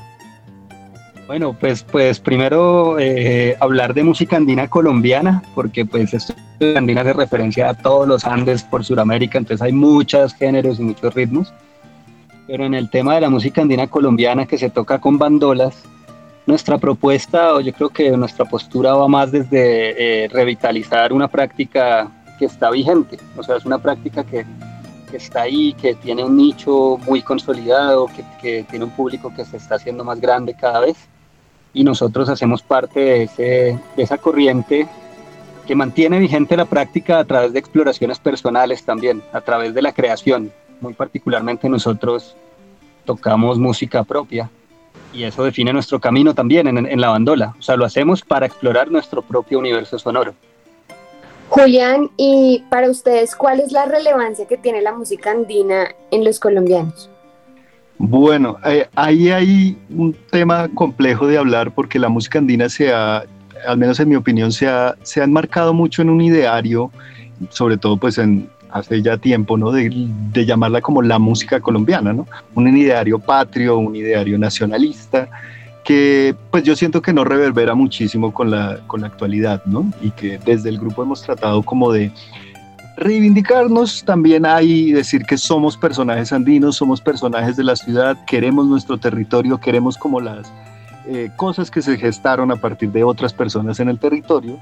Bueno, 1.28 1.56
pues, 1.60 1.84
pues 1.84 2.20
primero 2.20 3.00
eh, 3.00 3.58
hablar 3.60 3.96
de 3.96 4.04
música 4.04 4.38
andina 4.38 4.68
colombiana, 4.68 5.42
porque 5.56 5.84
pues 5.84 6.14
esto 6.14 6.36
andina 6.76 7.02
hace 7.02 7.14
referencia 7.14 7.70
a 7.70 7.74
todos 7.74 8.08
los 8.08 8.26
Andes 8.26 8.64
por 8.64 8.86
Sudamérica, 8.86 9.40
entonces 9.40 9.62
hay 9.64 9.72
muchos 9.72 10.36
géneros 10.36 10.80
y 10.80 10.84
muchos 10.84 11.14
ritmos. 11.16 11.52
Pero 12.46 12.66
en 12.66 12.76
el 12.76 12.92
tema 12.92 13.16
de 13.16 13.22
la 13.22 13.30
música 13.30 13.62
andina 13.62 13.88
colombiana 13.88 14.46
que 14.46 14.60
se 14.60 14.70
toca 14.70 15.00
con 15.00 15.18
bandolas, 15.18 15.84
nuestra 16.46 16.78
propuesta, 16.78 17.56
o 17.56 17.60
yo 17.60 17.74
creo 17.74 17.90
que 17.90 18.12
nuestra 18.12 18.46
postura 18.46 18.94
va 18.94 19.08
más 19.08 19.32
desde 19.32 20.26
eh, 20.26 20.28
revitalizar 20.28 21.12
una 21.12 21.28
práctica 21.28 22.08
que 22.38 22.46
está 22.46 22.70
vigente, 22.70 23.18
o 23.36 23.42
sea, 23.42 23.56
es 23.56 23.66
una 23.66 23.80
práctica 23.80 24.24
que, 24.24 24.46
está 25.12 25.44
ahí, 25.44 25.74
que 25.74 25.96
tiene 25.96 26.26
un 26.26 26.36
nicho 26.36 26.98
muy 27.08 27.22
consolidado, 27.22 28.08
que, 28.42 28.66
tiene 28.70 28.84
un 28.84 28.92
público 28.92 29.34
que 29.34 29.46
se 29.46 29.56
está 29.56 29.76
haciendo 29.76 30.04
más 30.04 30.20
grande 30.20 30.54
cada 30.54 30.82
vez, 30.82 30.98
y 31.76 31.84
nosotros 31.84 32.30
hacemos 32.30 32.64
parte 32.64 33.00
de, 33.00 33.24
ese, 33.24 33.80
de 33.96 34.04
esa 34.04 34.18
corriente 34.18 34.88
que 35.68 35.76
mantiene 35.76 36.18
vigente 36.18 36.58
la 36.58 36.66
práctica 36.66 37.20
a 37.20 37.26
través 37.26 37.54
de 37.54 37.60
exploraciones 37.60 38.18
personales 38.18 38.84
también, 38.84 39.22
a 39.34 39.42
través 39.42 39.76
de 39.76 39.84
la 39.84 39.92
creación. 39.92 40.52
Muy 40.82 40.94
particularmente 40.94 41.70
nosotros 41.70 42.36
tocamos 43.06 43.60
música 43.60 44.04
propia, 44.04 44.50
y 45.16 45.24
eso 45.24 45.44
define 45.44 45.72
nuestro 45.72 46.00
camino 46.00 46.34
también 46.34 46.68
en, 46.68 47.02
la 47.02 47.10
bandola. 47.10 47.56
O 47.58 47.62
sea, 47.62 47.78
lo 47.78 47.86
hacemos 47.86 48.22
para 48.22 48.46
explorar 48.46 48.92
nuestro 48.92 49.22
propio 49.22 49.60
universo 49.60 49.98
sonoro. 49.98 50.34
Julián, 51.50 52.10
y 52.18 52.64
para 52.70 52.90
ustedes, 52.90 53.36
¿cuál 53.36 53.60
es 53.60 53.72
la 53.72 53.86
relevancia 53.86 54.48
que 54.48 54.58
tiene 54.58 54.82
la 54.82 54.94
música 54.94 55.32
andina 55.32 55.88
en 56.12 56.24
los 56.24 56.40
colombianos? 56.40 57.10
Bueno, 57.98 58.58
eh, 58.66 58.88
ahí 58.96 59.30
hay 59.30 59.78
un 59.90 60.16
tema 60.30 60.68
complejo 60.70 61.28
de 61.28 61.38
hablar 61.38 61.74
porque 61.74 61.98
la 61.98 62.10
música 62.10 62.40
andina 62.40 62.68
se 62.68 62.94
ha, 62.94 63.24
al 63.68 63.78
menos 63.78 64.00
en 64.00 64.10
mi 64.10 64.16
opinión, 64.16 64.52
se 64.52 64.68
ha, 64.68 64.96
se 65.04 65.22
ha 65.22 65.24
enmarcado 65.24 65.74
mucho 65.74 66.02
en 66.02 66.10
un 66.10 66.22
ideario, 66.22 66.92
sobre 67.50 67.78
todo 67.78 67.98
pues 67.98 68.20
hace 68.72 69.02
ya 69.02 69.18
tiempo, 69.18 69.58
¿no? 69.58 69.72
De, 69.72 69.90
llamarla 70.46 70.82
como 70.82 71.02
la 71.02 71.20
música 71.20 71.62
colombiana, 71.62 72.12
¿no? 72.12 72.28
Un 72.54 72.76
ideario 72.76 73.18
patrio, 73.18 73.78
un 73.78 73.96
ideario 73.96 74.38
nacionalista, 74.38 75.30
que 75.86 76.36
pues 76.52 76.64
yo 76.64 76.76
siento 76.76 77.02
que 77.02 77.14
no 77.14 77.24
reverbera 77.24 77.76
muchísimo 77.76 78.34
con 78.34 78.52
la, 78.52 78.80
con 78.88 79.02
la 79.02 79.08
actualidad, 79.08 79.64
¿no? 79.66 79.90
Y 80.02 80.12
que 80.12 80.38
desde 80.40 80.68
el 80.68 80.80
grupo 80.80 81.04
hemos 81.04 81.22
tratado 81.22 81.64
como 81.64 81.94
de 81.94 82.12
reivindicarnos, 82.98 84.04
también 84.06 84.46
hay 84.46 84.92
decir 84.92 85.26
que 85.26 85.38
somos 85.38 85.78
personajes 85.78 86.32
andinos, 86.32 86.78
somos 86.78 87.02
personajes 87.02 87.56
de 87.56 87.64
la 87.64 87.76
ciudad, 87.76 88.18
queremos 88.26 88.68
nuestro 88.68 88.98
territorio, 88.98 89.60
queremos 89.60 89.98
como 89.98 90.22
las 90.22 90.52
eh, 91.08 91.30
cosas 91.36 91.70
que 91.70 91.82
se 91.82 91.98
gestaron 91.98 92.52
a 92.52 92.56
partir 92.56 92.92
de 92.92 93.04
otras 93.04 93.34
personas 93.34 93.80
en 93.80 93.90
el 93.90 94.00
territorio. 94.00 94.60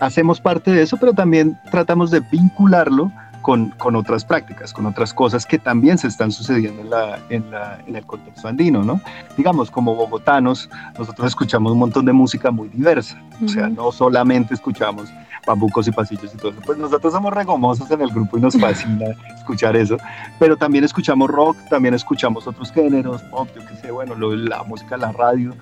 Hacemos 0.00 0.40
parte 0.40 0.72
de 0.72 0.82
eso, 0.82 0.96
pero 0.96 1.12
también 1.12 1.58
tratamos 1.70 2.10
de 2.10 2.20
vincularlo 2.20 3.12
con, 3.42 3.70
con, 3.70 3.96
otras 3.96 4.24
prácticas, 4.24 4.72
con 4.72 4.86
otras 4.86 5.14
cosas 5.14 5.46
que 5.46 5.58
también 5.58 5.96
se 5.98 6.08
están 6.08 6.30
sucediendo 6.30 6.82
en, 6.82 6.90
la, 6.90 7.18
en, 7.30 7.50
la, 7.50 7.78
en, 7.86 7.96
el 7.96 8.04
contexto 8.04 8.48
andino, 8.48 8.82
¿no? 8.82 9.00
Digamos, 9.36 9.70
como 9.70 9.94
bogotanos, 9.94 10.68
nosotros 10.98 11.28
escuchamos 11.28 11.72
un 11.72 11.78
montón 11.78 12.04
de 12.04 12.12
música 12.12 12.50
muy 12.50 12.68
diversa, 12.68 13.20
o 13.42 13.48
sea, 13.48 13.68
no 13.68 13.92
solamente 13.92 14.54
escuchamos 14.54 15.08
bambucos 15.46 15.88
y 15.88 15.92
pasillos 15.92 16.32
y 16.34 16.36
todo 16.36 16.50
eso, 16.52 16.60
pues 16.64 16.78
nosotros 16.78 17.12
somos 17.12 17.32
regomosos 17.32 17.90
en 17.90 18.00
el 18.02 18.10
grupo 18.10 18.38
y 18.38 18.40
nos 18.40 18.58
fascina 18.58 19.06
escuchar 19.36 19.76
eso, 19.76 19.96
pero 20.38 20.56
también 20.56 20.84
escuchamos 20.84 21.30
rock, 21.30 21.56
también 21.68 21.94
escuchamos 21.94 22.46
otros 22.46 22.72
géneros, 22.72 23.22
pop, 23.24 23.48
yo 23.54 23.66
qué 23.66 23.76
sé, 23.76 23.90
bueno, 23.90 24.14
lo, 24.14 24.34
la 24.34 24.62
música, 24.64 24.96
la 24.96 25.12
radio, 25.12 25.54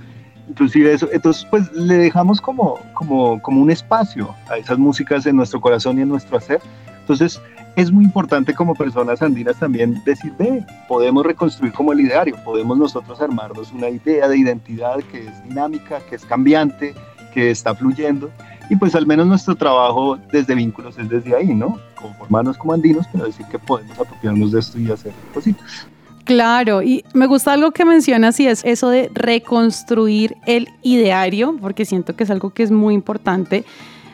inclusive 0.48 0.92
eso, 0.92 1.08
entonces 1.12 1.46
pues 1.50 1.72
le 1.72 1.94
dejamos 1.94 2.40
como, 2.40 2.78
como, 2.94 3.40
como 3.42 3.60
un 3.60 3.70
espacio 3.70 4.34
a 4.50 4.56
esas 4.56 4.78
músicas 4.78 5.26
en 5.26 5.36
nuestro 5.36 5.60
corazón 5.60 5.98
y 5.98 6.02
en 6.02 6.08
nuestro 6.08 6.38
hacer. 6.38 6.60
Entonces 7.00 7.40
es 7.76 7.92
muy 7.92 8.04
importante 8.04 8.54
como 8.54 8.74
personas 8.74 9.22
andinas 9.22 9.56
también 9.56 10.02
decir, 10.04 10.32
ve, 10.38 10.64
podemos 10.88 11.24
reconstruir 11.24 11.72
como 11.72 11.92
el 11.92 12.00
ideario, 12.00 12.36
podemos 12.44 12.76
nosotros 12.76 13.20
armarnos 13.20 13.72
una 13.72 13.88
idea 13.88 14.28
de 14.28 14.36
identidad 14.36 14.96
que 15.10 15.20
es 15.20 15.44
dinámica, 15.44 16.00
que 16.08 16.16
es 16.16 16.24
cambiante, 16.24 16.94
que 17.32 17.50
está 17.50 17.74
fluyendo. 17.74 18.30
Y 18.70 18.76
pues 18.76 18.94
al 18.94 19.06
menos 19.06 19.26
nuestro 19.26 19.54
trabajo 19.54 20.18
desde 20.30 20.54
vínculos 20.54 20.98
es 20.98 21.08
desde 21.08 21.34
ahí, 21.34 21.54
¿no? 21.54 21.78
Conformarnos 21.94 22.58
como 22.58 22.74
andinos, 22.74 23.06
pero 23.10 23.24
decir 23.24 23.46
que 23.46 23.58
podemos 23.58 23.98
apropiarnos 23.98 24.52
de 24.52 24.60
esto 24.60 24.78
y 24.78 24.90
hacer 24.90 25.12
cositas. 25.32 25.86
Claro, 26.24 26.82
y 26.82 27.04
me 27.14 27.26
gusta 27.26 27.54
algo 27.54 27.70
que 27.70 27.86
mencionas 27.86 28.38
y 28.38 28.46
es 28.46 28.62
eso 28.64 28.90
de 28.90 29.10
reconstruir 29.14 30.36
el 30.46 30.68
ideario, 30.82 31.56
porque 31.58 31.86
siento 31.86 32.14
que 32.14 32.24
es 32.24 32.30
algo 32.30 32.50
que 32.50 32.62
es 32.62 32.70
muy 32.70 32.94
importante. 32.94 33.64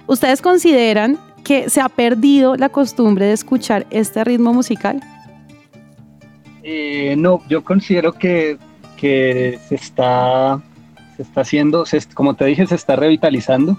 ¿Ustedes 0.06 0.40
consideran 0.40 1.18
que 1.42 1.68
se 1.68 1.80
ha 1.80 1.88
perdido 1.88 2.54
la 2.54 2.68
costumbre 2.68 3.26
de 3.26 3.32
escuchar 3.32 3.86
este 3.90 4.22
ritmo 4.22 4.54
musical? 4.54 5.02
Eh, 6.62 7.16
no, 7.18 7.40
yo 7.48 7.64
considero 7.64 8.12
que, 8.12 8.58
que 8.96 9.58
se 9.68 9.74
está 9.74 10.62
se 11.16 11.22
está 11.22 11.42
haciendo, 11.42 11.84
como 12.14 12.34
te 12.34 12.44
dije, 12.44 12.66
se 12.66 12.74
está 12.74 12.96
revitalizando 12.96 13.78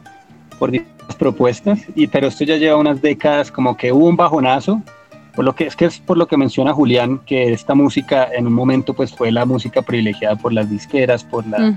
por 0.55 0.71
diversas 0.71 1.15
propuestas, 1.17 1.79
y, 1.95 2.07
pero 2.07 2.27
esto 2.27 2.43
ya 2.43 2.57
lleva 2.57 2.77
unas 2.77 3.01
décadas 3.01 3.51
como 3.51 3.77
que 3.77 3.91
hubo 3.91 4.07
un 4.07 4.15
bajonazo, 4.15 4.81
por 5.35 5.45
lo 5.45 5.53
que 5.53 5.67
es 5.67 5.75
que 5.75 5.85
es 5.85 5.99
por 5.99 6.17
lo 6.17 6.27
que 6.27 6.37
menciona 6.37 6.73
Julián, 6.73 7.19
que 7.25 7.51
esta 7.51 7.75
música 7.75 8.29
en 8.33 8.47
un 8.47 8.53
momento 8.53 8.93
pues 8.93 9.13
fue 9.13 9.31
la 9.31 9.45
música 9.45 9.81
privilegiada 9.81 10.35
por 10.35 10.53
las 10.53 10.69
disqueras, 10.69 11.23
por 11.23 11.45
la, 11.47 11.75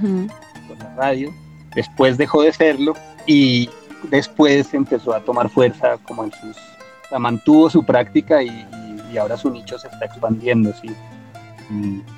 por 0.69 0.79
la 0.79 0.95
radio, 0.97 1.33
después 1.75 2.17
dejó 2.17 2.43
de 2.43 2.53
serlo 2.53 2.95
y 3.27 3.69
después 4.11 4.73
empezó 4.75 5.15
a 5.15 5.21
tomar 5.21 5.49
fuerza 5.49 5.99
como 6.05 6.25
en 6.25 6.33
sus, 6.33 6.57
o 7.11 7.19
mantuvo 7.19 7.69
su 7.69 7.85
práctica 7.85 8.43
y, 8.43 8.67
y 9.13 9.19
ahora 9.19 9.37
su 9.37 9.51
nicho 9.51 9.79
se 9.79 9.89
está 9.89 10.05
expandiendo, 10.05 10.73
sí. 10.81 10.89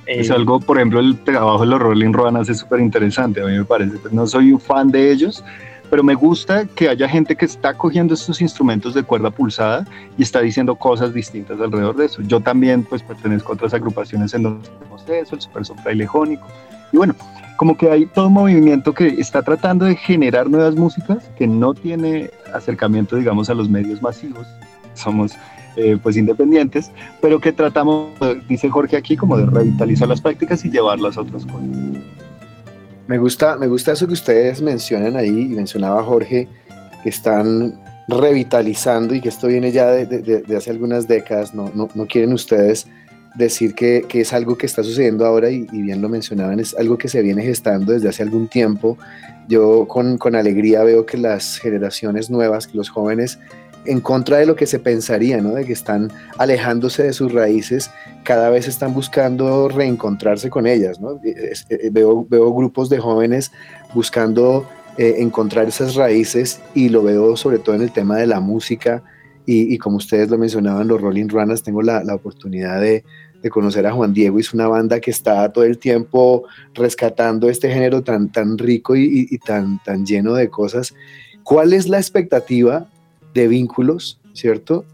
Es 0.07 0.31
algo, 0.31 0.61
por 0.61 0.77
ejemplo, 0.77 1.01
el 1.01 1.19
trabajo 1.19 1.61
de 1.61 1.67
los 1.67 1.81
Rolling 1.81 2.13
Ruanas 2.13 2.49
es 2.49 2.59
súper 2.59 2.81
interesante, 2.81 3.43
a 3.43 3.47
mí 3.47 3.59
me 3.59 3.65
parece. 3.65 3.99
Pues, 3.99 4.13
no 4.13 4.27
soy 4.27 4.53
un 4.53 4.61
fan 4.61 4.91
de 4.91 5.11
ellos, 5.11 5.45
pero 5.91 6.05
me 6.05 6.15
gusta 6.15 6.67
que 6.67 6.89
haya 6.89 7.09
gente 7.09 7.35
que 7.35 7.45
está 7.45 7.75
cogiendo 7.75 8.15
estos 8.15 8.41
instrumentos 8.41 8.95
de 8.95 9.03
cuerda 9.03 9.31
pulsada 9.31 9.85
y 10.17 10.23
está 10.23 10.41
diciendo 10.41 10.77
cosas 10.77 11.13
distintas 11.13 11.61
alrededor 11.61 11.97
de 11.97 12.07
eso. 12.07 12.23
Yo 12.23 12.41
también 12.41 12.85
pues 12.85 13.03
pertenezco 13.03 13.53
a 13.53 13.55
otras 13.57 13.75
agrupaciones 13.75 14.33
en 14.35 14.45
donde 14.45 14.69
tenemos 14.69 15.09
eso, 15.09 15.35
el 15.35 15.41
super 15.43 15.65
frailejonico. 15.83 16.47
Y 16.93 16.97
bueno, 16.97 17.15
como 17.57 17.77
que 17.77 17.91
hay 17.91 18.07
todo 18.07 18.29
un 18.29 18.35
movimiento 18.35 18.95
que 18.95 19.09
está 19.09 19.43
tratando 19.43 19.85
de 19.85 19.97
generar 19.97 20.49
nuevas 20.49 20.77
músicas 20.77 21.29
que 21.37 21.47
no 21.47 21.75
tiene 21.75 22.31
acercamiento, 22.55 23.17
digamos, 23.17 23.51
a 23.51 23.55
los 23.55 23.69
medios 23.69 24.01
masivos. 24.01 24.47
Somos 24.95 25.33
eh, 25.77 25.99
pues 26.03 26.17
independientes, 26.17 26.91
pero 27.21 27.41
que 27.41 27.53
tratamos, 27.53 28.11
dice 28.49 28.69
Jorge 28.69 28.97
aquí, 28.97 29.17
como 29.17 29.37
de 29.37 29.47
revitalizar 29.47 30.09
las 30.09 30.21
prácticas 30.21 30.65
y 30.65 30.71
llevarlas 30.71 31.17
a 31.17 31.23
otras 31.23 31.45
cosas. 31.45 31.69
Me 33.07 33.19
gusta, 33.19 33.57
me 33.57 33.67
gusta 33.67 33.93
eso 33.93 34.07
que 34.07 34.13
ustedes 34.13 34.63
mencionan 34.63 35.17
ahí, 35.17 35.29
y 35.29 35.49
mencionaba 35.49 36.03
Jorge, 36.03 36.49
que 37.03 37.09
están 37.09 37.79
revitalizando 38.09 39.15
y 39.15 39.21
que 39.21 39.29
esto 39.29 39.47
viene 39.47 39.73
ya 39.73 39.91
de, 39.91 40.45
hace 40.57 40.71
algunas 40.71 41.07
décadas, 41.07 41.55
no, 41.55 41.71
no, 41.75 42.07
quieren 42.07 42.33
ustedes 42.33 42.87
decir 43.35 43.75
que, 43.75 44.07
es 44.13 44.33
algo 44.33 44.57
que 44.57 44.67
está 44.67 44.83
sucediendo 44.83 45.25
ahora 45.25 45.51
y, 45.51 45.67
y, 45.73 45.83
bien 45.83 46.03
lo 46.03 46.09
mencionaban, 46.09 46.61
es 46.61 46.75
algo 46.75 46.99
que 46.99 47.09
se 47.09 47.23
viene 47.23 47.43
gestando 47.43 47.93
desde 47.93 48.09
hace 48.09 48.23
algún 48.23 48.49
tiempo. 48.49 48.99
Yo 49.49 49.87
con, 49.89 50.19
con 50.19 50.35
alegría 50.35 50.83
veo 50.83 51.07
que 51.07 51.19
las 51.19 51.59
generaciones 51.59 52.31
nuevas, 52.31 52.67
que 52.67 52.77
los 52.77 52.89
jóvenes 52.89 53.39
en 53.85 54.01
contra 54.01 54.39
de 54.39 54.47
lo 54.47 54.57
que 54.57 54.67
se 54.67 54.79
pensaría, 54.79 55.41
¿no? 55.41 55.55
De 55.55 55.65
que 55.65 55.73
están 55.73 56.13
alejándose 56.39 57.03
de 57.03 57.13
sus 57.13 57.33
raíces, 57.33 57.91
cada 58.25 58.51
vez 58.51 58.69
están 58.69 58.93
buscando 58.95 59.69
reencontrarse 59.69 60.51
con 60.51 60.67
ellas. 60.67 61.01
Eh, 61.25 61.91
veo, 61.91 62.27
veo 62.29 62.53
grupos 62.53 62.89
de 62.91 62.99
jóvenes 62.99 63.53
buscando 63.95 64.67
eh, 64.99 65.17
encontrar 65.19 65.69
esas 65.69 65.95
raíces 65.95 66.61
y 66.75 66.89
lo 66.89 67.03
veo 67.03 67.37
sobre 67.37 67.59
todo 67.59 67.75
en 67.75 67.83
el 67.83 67.93
tema 67.93 68.17
de 68.17 68.27
la 68.27 68.41
música 68.41 69.03
y, 69.47 69.79
como 69.79 69.97
ustedes 69.97 70.31
lo 70.31 70.39
mencionaban, 70.39 70.87
los 70.87 71.01
Rolling 71.01 71.27
Runners, 71.27 71.65
tengo 71.65 71.83
la, 71.83 72.05
oportunidad 72.15 72.81
de, 72.81 73.03
conocer 73.51 73.85
a 73.85 73.93
Juan 73.93 74.13
Diego, 74.13 74.39
es 74.39 74.55
una 74.55 74.69
banda 74.69 75.01
que 75.01 75.11
está 75.11 75.51
todo 75.51 75.65
el 75.65 75.79
tiempo 75.79 76.45
rescatando 76.73 77.49
este 77.49 77.69
género 77.69 78.03
tan, 78.03 78.31
tan 78.31 78.59
rico 78.59 78.95
y, 78.95 79.27
y 79.29 79.39
tan, 79.39 79.83
tan 79.83 80.07
lleno 80.07 80.35
de 80.35 80.51
cosas. 80.51 80.95
¿Cuál 81.43 81.73
es 81.73 81.89
la 81.89 81.99
expectativa 81.99 82.87
de 83.35 83.49
vínculos, 83.49 84.21
¿cierto? 84.33 84.85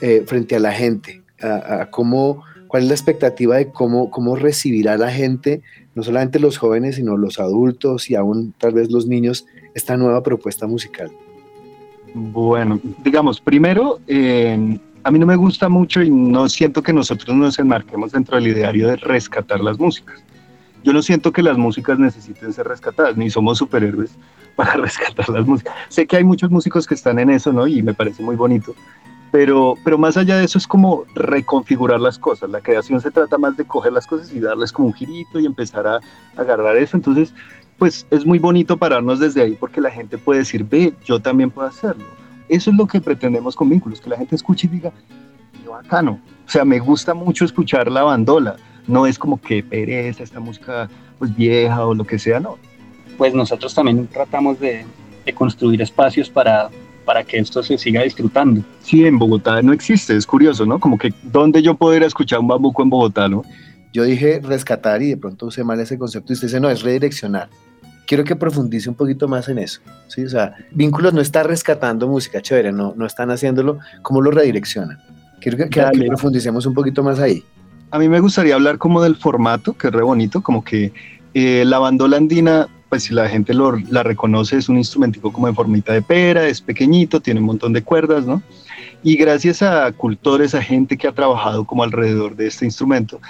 Eh, 0.00 0.24
frente 0.26 0.56
a 0.56 0.60
la 0.60 0.72
gente, 0.72 1.22
a, 1.40 1.88
cómo, 1.90 2.42
cuál 2.68 2.84
es 2.84 2.88
la 2.88 2.94
expectativa 2.94 3.56
de 3.56 3.70
cómo, 3.70 4.10
cómo 4.10 4.36
recibirá 4.36 4.96
la 4.96 5.10
gente, 5.10 5.62
no 5.94 6.02
solamente 6.02 6.38
los 6.38 6.58
jóvenes, 6.58 6.96
sino 6.96 7.16
los 7.16 7.40
adultos 7.40 8.10
y 8.10 8.14
aún 8.14 8.54
tal 8.58 8.74
vez 8.74 8.90
los 8.90 9.06
niños, 9.06 9.46
esta 9.74 9.96
nueva 9.96 10.22
propuesta 10.22 10.66
musical. 10.66 11.10
Bueno, 12.14 12.80
digamos, 13.02 13.40
primero, 13.40 14.00
a 14.08 15.10
mí 15.10 15.18
no 15.18 15.26
me 15.26 15.36
gusta 15.36 15.68
mucho 15.68 16.02
y 16.02 16.10
no 16.10 16.48
siento 16.48 16.82
que 16.82 16.92
nosotros 16.92 17.36
nos 17.36 17.58
enmarquemos 17.58 18.12
dentro 18.12 18.36
del 18.36 18.48
ideario 18.48 18.88
de 18.88 18.96
rescatar 18.96 19.60
las 19.60 19.78
músicas. 19.78 20.22
Yo 20.82 20.92
no 20.92 21.00
siento 21.00 21.32
que 21.32 21.42
las 21.42 21.56
músicas 21.56 21.98
necesiten 21.98 22.52
ser 22.52 22.66
rescatadas, 22.66 23.16
ni 23.16 23.30
somos 23.30 23.58
superhéroes 23.58 24.10
para 24.56 24.72
rescatar 24.76 25.28
las 25.28 25.46
músicas. 25.46 25.74
Sé 25.88 26.06
que 26.06 26.16
hay 26.16 26.24
muchos 26.24 26.50
músicos 26.50 26.86
que 26.86 26.94
están 26.94 27.18
en 27.18 27.30
eso, 27.30 27.52
¿no? 27.52 27.66
Y 27.66 27.82
me 27.82 27.94
parece 27.94 28.22
muy 28.22 28.34
bonito. 28.34 28.74
Pero, 29.30 29.74
pero 29.84 29.98
más 29.98 30.16
allá 30.16 30.38
de 30.38 30.44
eso 30.44 30.56
es 30.56 30.66
como 30.66 31.04
reconfigurar 31.14 32.00
las 32.00 32.18
cosas. 32.18 32.48
La 32.48 32.60
creación 32.60 33.00
se 33.00 33.10
trata 33.10 33.38
más 33.38 33.56
de 33.56 33.64
coger 33.64 33.92
las 33.92 34.06
cosas 34.06 34.32
y 34.32 34.40
darles 34.40 34.72
como 34.72 34.88
un 34.88 34.94
girito 34.94 35.38
y 35.38 35.46
empezar 35.46 35.86
a, 35.86 36.00
agarrar 36.36 36.76
eso. 36.76 36.96
Entonces, 36.96 37.34
pues 37.78 38.06
es 38.10 38.24
muy 38.24 38.38
bonito 38.38 38.76
pararnos 38.76 39.20
desde 39.20 39.42
ahí 39.42 39.52
porque 39.52 39.80
la 39.80 39.90
gente 39.90 40.16
puede 40.16 40.40
decir, 40.40 40.64
ve, 40.64 40.94
yo 41.04 41.20
también 41.20 41.50
puedo 41.50 41.68
hacerlo. 41.68 42.04
Eso 42.48 42.70
es 42.70 42.76
lo 42.76 42.86
que 42.86 43.00
pretendemos 43.00 43.56
con 43.56 43.68
vínculos, 43.68 44.00
que 44.00 44.08
la 44.08 44.16
gente 44.16 44.36
escuche 44.36 44.68
y 44.68 44.70
diga, 44.70 44.92
qué 45.60 45.68
bacano. 45.68 46.20
O 46.46 46.48
sea, 46.48 46.64
me 46.64 46.78
gusta 46.78 47.12
mucho 47.12 47.44
escuchar 47.44 47.90
la 47.90 48.04
bandola. 48.04 48.56
No 48.86 49.04
es 49.04 49.18
como 49.18 49.40
que 49.40 49.64
pereza 49.64 50.22
esta 50.22 50.38
música 50.38 50.88
pues 51.18 51.34
vieja 51.34 51.84
o 51.84 51.92
lo 51.92 52.04
que 52.04 52.18
sea, 52.20 52.38
no 52.38 52.56
pues 53.16 53.34
nosotros 53.34 53.74
también 53.74 54.06
tratamos 54.06 54.58
de, 54.60 54.84
construir 55.34 55.82
espacios 55.82 56.30
para, 56.30 56.68
para 57.04 57.24
que 57.24 57.38
esto 57.38 57.60
se 57.60 57.76
siga 57.76 58.02
disfrutando. 58.02 58.62
Sí, 58.80 59.04
en 59.04 59.18
Bogotá 59.18 59.60
no 59.60 59.72
existe, 59.72 60.16
es 60.16 60.24
curioso, 60.24 60.64
¿no? 60.64 60.78
Como 60.78 60.98
que, 60.98 61.12
¿dónde 61.24 61.62
yo 61.62 61.74
puedo 61.74 61.96
ir 61.96 62.04
a 62.04 62.06
escuchar 62.06 62.38
un 62.38 62.46
bambuco 62.46 62.82
en 62.82 62.90
Bogotá, 62.90 63.28
no? 63.28 63.42
Yo 63.92 64.04
dije 64.04 64.40
rescatar 64.40 65.02
y 65.02 65.08
de 65.08 65.16
pronto 65.16 65.46
usé 65.46 65.64
mal 65.64 65.80
ese 65.80 65.98
concepto 65.98 66.32
y 66.32 66.34
usted 66.34 66.46
dice, 66.46 66.60
no, 66.60 66.70
es 66.70 66.82
redireccionar. 66.82 67.48
Quiero 68.06 68.22
que 68.22 68.36
profundice 68.36 68.88
un 68.88 68.94
poquito 68.94 69.26
más 69.26 69.48
en 69.48 69.58
eso, 69.58 69.80
¿sí? 70.06 70.24
O 70.24 70.28
sea, 70.28 70.54
Vínculos 70.70 71.12
no 71.12 71.20
está 71.20 71.42
rescatando 71.42 72.06
música 72.06 72.40
chévere, 72.40 72.70
no, 72.70 72.94
no 72.96 73.04
están 73.04 73.32
haciéndolo, 73.32 73.80
¿cómo 74.02 74.20
lo 74.20 74.30
redireccionan? 74.30 74.98
Quiero 75.40 75.58
que, 75.58 75.68
que 75.68 76.06
profundicemos 76.06 76.66
un 76.66 76.74
poquito 76.74 77.02
más 77.02 77.18
ahí. 77.18 77.42
A 77.90 77.98
mí 77.98 78.08
me 78.08 78.20
gustaría 78.20 78.54
hablar 78.54 78.78
como 78.78 79.02
del 79.02 79.16
formato, 79.16 79.72
que 79.72 79.88
es 79.88 79.92
re 79.92 80.02
bonito, 80.02 80.40
como 80.40 80.62
que 80.62 80.92
eh, 81.34 81.64
la 81.66 81.78
bandola 81.78 82.16
andina 82.16 82.68
pues 82.88 83.04
si 83.04 83.14
la 83.14 83.28
gente 83.28 83.52
lo, 83.52 83.76
la 83.90 84.02
reconoce, 84.02 84.56
es 84.56 84.68
un 84.68 84.76
instrumentico 84.76 85.32
como 85.32 85.48
en 85.48 85.54
formita 85.54 85.92
de 85.92 86.02
pera, 86.02 86.46
es 86.46 86.60
pequeñito, 86.60 87.20
tiene 87.20 87.40
un 87.40 87.46
montón 87.46 87.72
de 87.72 87.82
cuerdas, 87.82 88.26
¿no? 88.26 88.42
Y 89.02 89.16
gracias 89.16 89.62
a 89.62 89.90
cultores, 89.92 90.54
a 90.54 90.62
gente 90.62 90.96
que 90.96 91.08
ha 91.08 91.12
trabajado 91.12 91.64
como 91.64 91.82
alrededor 91.82 92.36
de 92.36 92.46
este 92.46 92.64
instrumento, 92.64 93.20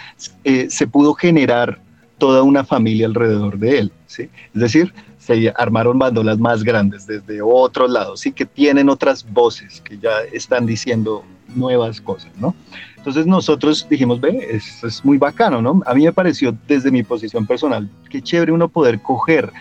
eh, 0.44 0.68
se 0.70 0.86
pudo 0.86 1.14
generar 1.14 1.78
toda 2.18 2.42
una 2.42 2.64
familia 2.64 3.06
alrededor 3.06 3.58
de 3.58 3.78
él, 3.78 3.92
¿sí? 4.06 4.28
Es 4.54 4.60
decir, 4.60 4.92
se 5.18 5.52
armaron 5.56 5.98
bandolas 5.98 6.38
más 6.38 6.62
grandes 6.62 7.06
desde 7.06 7.42
otros 7.42 7.90
lados, 7.90 8.20
sí, 8.20 8.32
que 8.32 8.46
tienen 8.46 8.88
otras 8.88 9.26
voces, 9.32 9.80
que 9.80 9.98
ya 9.98 10.20
están 10.32 10.66
diciendo 10.66 11.24
nuevas 11.54 12.00
cosas, 12.00 12.30
¿no? 12.38 12.54
Entonces 13.06 13.28
nosotros 13.28 13.86
dijimos, 13.88 14.20
ve, 14.20 14.48
es, 14.50 14.82
es 14.82 15.04
muy 15.04 15.16
bacano, 15.16 15.62
¿no? 15.62 15.80
A 15.86 15.94
mí 15.94 16.02
me 16.02 16.12
pareció 16.12 16.52
desde 16.66 16.90
mi 16.90 17.04
posición 17.04 17.46
personal, 17.46 17.88
qué 18.10 18.20
chévere 18.20 18.50
uno 18.50 18.68
poder 18.68 19.00
coger 19.00 19.52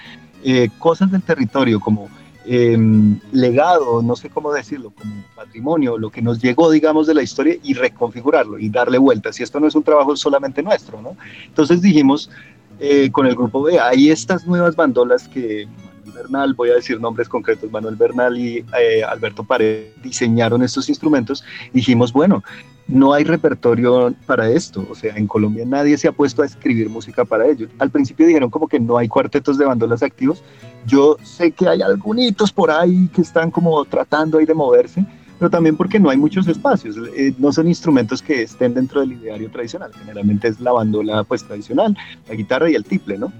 eh, 0.43 0.67
cosas 0.79 1.11
del 1.11 1.21
territorio 1.21 1.79
como 1.79 2.09
em, 2.47 3.19
legado, 3.31 4.01
no 4.01 4.15
sé 4.15 4.31
cómo 4.31 4.51
decirlo, 4.51 4.91
como 4.99 5.23
patrimonio, 5.35 5.95
lo 5.95 6.09
que 6.09 6.23
nos 6.23 6.41
llegó, 6.41 6.71
digamos, 6.71 7.05
de 7.05 7.13
la 7.13 7.21
historia 7.21 7.55
y 7.61 7.75
reconfigurarlo 7.75 8.57
y 8.57 8.69
darle 8.69 8.97
vueltas. 8.97 9.39
Y 9.39 9.43
esto 9.43 9.59
no 9.59 9.67
es 9.67 9.75
un 9.75 9.83
trabajo 9.83 10.15
solamente 10.15 10.63
nuestro, 10.63 10.99
¿no? 10.99 11.15
Entonces 11.45 11.83
dijimos 11.83 12.31
eh, 12.79 13.11
con 13.11 13.27
el 13.27 13.35
grupo 13.35 13.61
B, 13.61 13.79
hay 13.79 14.09
estas 14.09 14.47
nuevas 14.47 14.75
bandolas 14.75 15.27
que 15.27 15.67
Bernal, 16.15 16.55
voy 16.55 16.71
a 16.71 16.75
decir 16.75 16.99
nombres 16.99 17.29
concretos, 17.29 17.69
Manuel 17.69 17.95
Bernal 17.95 18.39
y 18.39 18.65
eh, 18.79 19.03
Alberto 19.03 19.43
Pared 19.43 19.89
diseñaron 20.01 20.63
estos 20.63 20.89
instrumentos, 20.89 21.43
dijimos, 21.73 22.11
bueno, 22.11 22.43
no 22.87 23.13
hay 23.13 23.23
repertorio 23.23 24.13
para 24.25 24.49
esto, 24.49 24.85
o 24.89 24.95
sea, 24.95 25.15
en 25.15 25.27
Colombia 25.27 25.65
nadie 25.65 25.97
se 25.97 26.07
ha 26.07 26.11
puesto 26.11 26.43
a 26.43 26.45
escribir 26.45 26.89
música 26.89 27.25
para 27.25 27.47
ello. 27.47 27.67
Al 27.79 27.89
principio 27.89 28.27
dijeron 28.27 28.49
como 28.49 28.67
que 28.67 28.79
no 28.79 28.97
hay 28.97 29.07
cuartetos 29.07 29.57
de 29.57 29.65
bandolas 29.65 30.03
activos, 30.03 30.43
yo 30.85 31.17
sé 31.23 31.51
que 31.51 31.67
hay 31.67 31.81
algunos 31.81 32.51
por 32.51 32.69
ahí 32.69 33.07
que 33.13 33.21
están 33.21 33.49
como 33.49 33.83
tratando 33.85 34.37
ahí 34.37 34.45
de 34.45 34.53
moverse, 34.53 35.05
pero 35.39 35.49
también 35.49 35.75
porque 35.75 35.99
no 35.99 36.09
hay 36.09 36.17
muchos 36.17 36.47
espacios, 36.47 36.95
eh, 37.15 37.33
no 37.39 37.51
son 37.51 37.67
instrumentos 37.67 38.21
que 38.21 38.43
estén 38.43 38.73
dentro 38.73 39.01
del 39.01 39.13
ideario 39.13 39.49
tradicional, 39.49 39.91
generalmente 39.93 40.47
es 40.47 40.59
la 40.59 40.71
bandola 40.71 41.23
pues 41.23 41.43
tradicional, 41.43 41.97
la 42.29 42.35
guitarra 42.35 42.69
y 42.69 42.75
el 42.75 42.85
tiple, 42.85 43.17
¿no? 43.17 43.33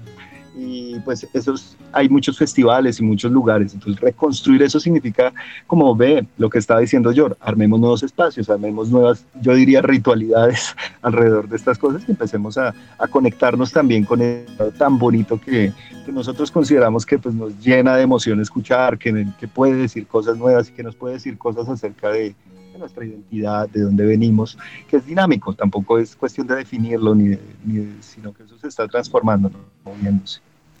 Y 0.56 0.98
pues 1.00 1.26
esos, 1.34 1.76
hay 1.92 2.08
muchos 2.08 2.38
festivales 2.38 2.98
y 2.98 3.02
muchos 3.02 3.30
lugares, 3.30 3.74
entonces 3.74 4.00
reconstruir 4.00 4.62
eso 4.62 4.80
significa 4.80 5.32
como 5.66 5.94
ve 5.94 6.26
lo 6.38 6.48
que 6.48 6.58
estaba 6.58 6.80
diciendo 6.80 7.12
yo, 7.12 7.36
armemos 7.40 7.78
nuevos 7.78 8.02
espacios, 8.02 8.48
armemos 8.48 8.88
nuevas, 8.88 9.26
yo 9.40 9.54
diría 9.54 9.82
ritualidades 9.82 10.74
alrededor 11.02 11.48
de 11.48 11.56
estas 11.56 11.78
cosas 11.78 12.02
y 12.08 12.12
empecemos 12.12 12.56
a, 12.56 12.74
conectarnos 13.10 13.70
también 13.72 14.04
con 14.04 14.20
eso 14.20 14.70
tan 14.78 14.98
bonito 14.98 15.40
que, 15.40 15.72
que, 16.04 16.12
nosotros 16.12 16.50
consideramos 16.50 17.06
que 17.06 17.18
pues 17.18 17.34
nos 17.34 17.58
llena 17.60 17.96
de 17.96 18.02
emoción 18.02 18.40
escuchar, 18.40 18.98
que, 18.98 19.26
que 19.38 19.46
puede 19.46 19.74
decir 19.74 20.06
cosas 20.06 20.36
nuevas 20.36 20.68
y 20.68 20.72
que 20.72 20.82
nos 20.82 20.96
puede 20.96 21.14
decir 21.14 21.38
cosas 21.38 21.68
acerca 21.68 22.10
de, 22.10 22.34
de 22.72 22.78
nuestra 22.78 23.04
identidad, 23.04 23.68
de 23.68 23.82
dónde 23.82 24.04
venimos, 24.04 24.58
que 24.88 24.96
es 24.96 25.06
dinámico, 25.06 25.54
tampoco 25.54 25.98
es 25.98 26.16
cuestión 26.16 26.46
de 26.46 26.56
definirlo, 26.56 27.14
ni, 27.14 27.36
ni 27.64 27.96
sino 28.00 28.32
que 28.32 28.42
eso 28.42 28.58
se 28.58 28.68
está 28.68 28.86
transformando, 28.88 29.50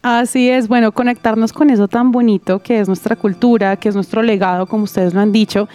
Así 0.02 0.48
es, 0.48 0.68
bueno, 0.68 0.92
conectarnos 0.92 1.52
con 1.52 1.70
eso 1.70 1.88
tan 1.88 2.12
bonito 2.12 2.60
que 2.60 2.78
es 2.78 2.86
nuestra 2.86 3.16
cultura, 3.16 3.76
que 3.76 3.88
es 3.88 3.94
nuestro 3.94 4.22
legado, 4.22 4.66
como 4.66 4.84
ustedes 4.84 5.14
lo 5.14 5.20
han 5.20 5.32
dicho. 5.32 5.68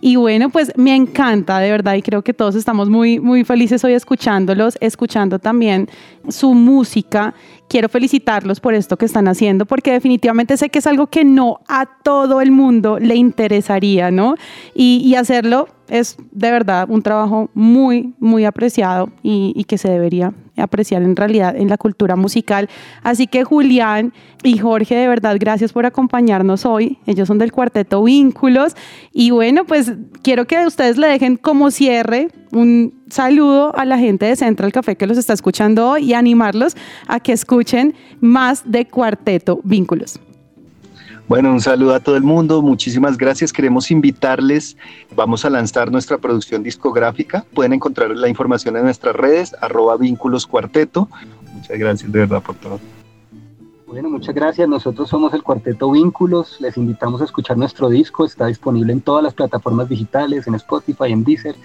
Y 0.00 0.16
bueno, 0.16 0.48
pues 0.48 0.72
me 0.76 0.94
encanta, 0.94 1.58
de 1.58 1.70
verdad, 1.70 1.94
y 1.94 2.02
creo 2.02 2.22
que 2.22 2.32
todos 2.32 2.54
estamos 2.54 2.88
muy, 2.88 3.18
muy 3.18 3.42
felices 3.44 3.82
hoy 3.82 3.94
escuchándolos, 3.94 4.78
escuchando 4.80 5.40
también 5.40 5.88
su 6.28 6.54
música. 6.54 7.34
Quiero 7.68 7.88
felicitarlos 7.88 8.60
por 8.60 8.74
esto 8.74 8.96
que 8.96 9.06
están 9.06 9.26
haciendo, 9.26 9.66
porque 9.66 9.92
definitivamente 9.92 10.56
sé 10.56 10.68
que 10.68 10.78
es 10.78 10.86
algo 10.86 11.08
que 11.08 11.24
no 11.24 11.60
a 11.66 11.86
todo 11.86 12.40
el 12.40 12.52
mundo 12.52 12.98
le 13.00 13.16
interesaría, 13.16 14.10
¿no? 14.10 14.36
Y, 14.74 15.14
hacerlo 15.16 15.66
es 15.88 16.16
de 16.30 16.50
verdad 16.52 16.88
un 16.88 17.02
trabajo 17.02 17.50
muy, 17.54 18.14
muy 18.20 18.44
apreciado 18.44 19.10
y, 19.22 19.64
que 19.64 19.78
se 19.78 19.88
debería 19.88 20.32
apreciar 20.58 21.02
en 21.02 21.16
realidad 21.16 21.56
en 21.56 21.68
la 21.68 21.76
cultura 21.76 22.16
musical. 22.16 22.68
Así 23.02 23.26
que 23.26 23.44
Julián 23.44 24.12
y 24.42 24.58
Jorge, 24.58 24.94
de 24.94 25.08
verdad, 25.08 25.36
gracias 25.38 25.72
por 25.72 25.86
acompañarnos 25.86 26.64
hoy. 26.66 26.98
Ellos 27.06 27.28
son 27.28 27.38
del 27.38 27.52
cuarteto 27.52 28.02
Vínculos. 28.02 28.74
Y 29.12 29.30
bueno, 29.30 29.64
pues 29.64 29.92
quiero 30.22 30.46
que 30.46 30.66
ustedes 30.66 30.98
le 30.98 31.08
dejen 31.08 31.36
como 31.36 31.70
cierre 31.70 32.28
un 32.52 32.94
saludo 33.10 33.76
a 33.76 33.84
la 33.84 33.98
gente 33.98 34.26
de 34.26 34.36
Central 34.36 34.72
Café 34.72 34.96
que 34.96 35.06
los 35.06 35.18
está 35.18 35.32
escuchando 35.32 35.90
hoy 35.90 36.04
y 36.10 36.14
animarlos 36.14 36.76
a 37.06 37.20
que 37.20 37.32
escuchen 37.32 37.94
más 38.20 38.70
de 38.70 38.86
Cuarteto 38.86 39.60
Vínculos. 39.64 40.20
Bueno, 41.28 41.52
un 41.52 41.60
saludo 41.60 41.94
a 41.94 42.00
todo 42.00 42.16
el 42.16 42.22
mundo, 42.22 42.62
muchísimas 42.62 43.18
gracias. 43.18 43.52
Queremos 43.52 43.90
invitarles, 43.90 44.78
vamos 45.14 45.44
a 45.44 45.50
lanzar 45.50 45.92
nuestra 45.92 46.16
producción 46.16 46.62
discográfica. 46.62 47.44
Pueden 47.52 47.74
encontrar 47.74 48.10
la 48.12 48.30
información 48.30 48.78
en 48.78 48.84
nuestras 48.84 49.14
redes, 49.14 49.54
arroba 49.60 49.98
vínculos. 49.98 50.48
Muchas 50.50 51.78
gracias 51.78 52.10
de 52.10 52.18
verdad 52.18 52.42
por 52.42 52.54
todo. 52.56 52.80
Bueno, 53.86 54.08
muchas 54.08 54.34
gracias. 54.34 54.66
Nosotros 54.68 55.10
somos 55.10 55.34
el 55.34 55.42
Cuarteto 55.42 55.90
Vínculos. 55.90 56.58
Les 56.60 56.78
invitamos 56.78 57.20
a 57.20 57.24
escuchar 57.24 57.58
nuestro 57.58 57.90
disco. 57.90 58.24
Está 58.24 58.46
disponible 58.46 58.94
en 58.94 59.02
todas 59.02 59.22
las 59.22 59.34
plataformas 59.34 59.88
digitales, 59.88 60.46
en 60.46 60.54
Spotify, 60.54 61.12
en 61.12 61.24
Deezer, 61.24 61.56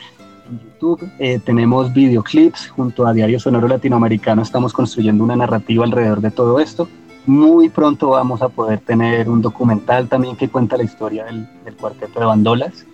en 0.49 0.59
YouTube. 0.59 1.09
Eh, 1.19 1.39
tenemos 1.39 1.93
videoclips 1.93 2.67
junto 2.67 3.07
a 3.07 3.13
Diario 3.13 3.39
Sonoro 3.39 3.69
Latinoamericano. 3.69 4.41
Estamos 4.41 4.73
construyendo 4.73 5.23
una 5.23 5.37
narrativa 5.37 5.85
alrededor 5.85 6.19
de 6.19 6.31
todo 6.31 6.59
esto. 6.59 6.89
Muy 7.25 7.69
pronto 7.69 8.09
vamos 8.09 8.41
a 8.41 8.49
poder 8.49 8.79
tener 8.79 9.29
un 9.29 9.41
documental 9.41 10.09
también 10.09 10.35
que 10.35 10.49
cuenta 10.49 10.75
la 10.75 10.83
historia 10.83 11.25
del, 11.25 11.47
cuarteto 11.79 12.19
de 12.19 12.25
bandolas. 12.25 12.85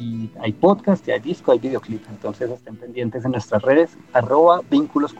Y 0.00 0.30
hay 0.40 0.52
podcast, 0.52 1.06
hay 1.08 1.20
disco, 1.20 1.52
hay 1.52 1.58
videoclip. 1.58 2.02
Entonces 2.10 2.50
estén 2.50 2.76
pendientes 2.76 3.24
en 3.24 3.32
nuestras 3.32 3.62
redes, 3.62 3.96
arroba 4.12 4.60
vínculos. 4.70 5.14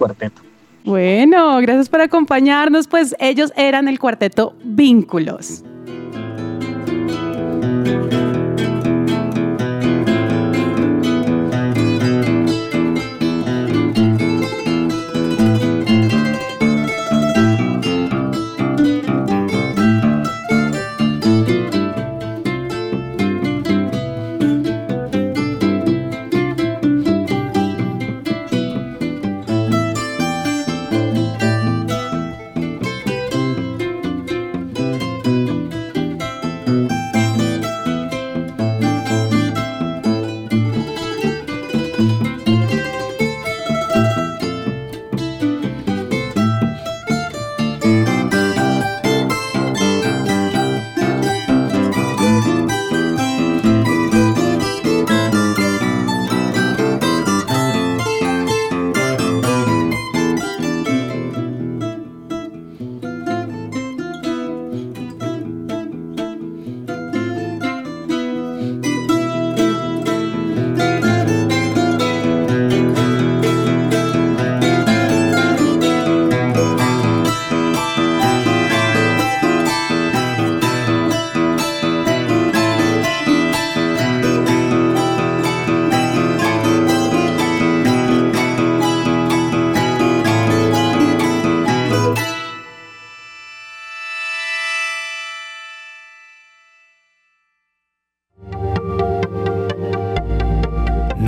Bueno, 0.84 1.56
gracias 1.58 1.88
por 1.88 2.00
acompañarnos. 2.00 2.86
Pues 2.88 3.14
ellos 3.18 3.52
eran 3.56 3.88
el 3.88 3.98
cuarteto 3.98 4.54
Vínculos. 4.64 5.64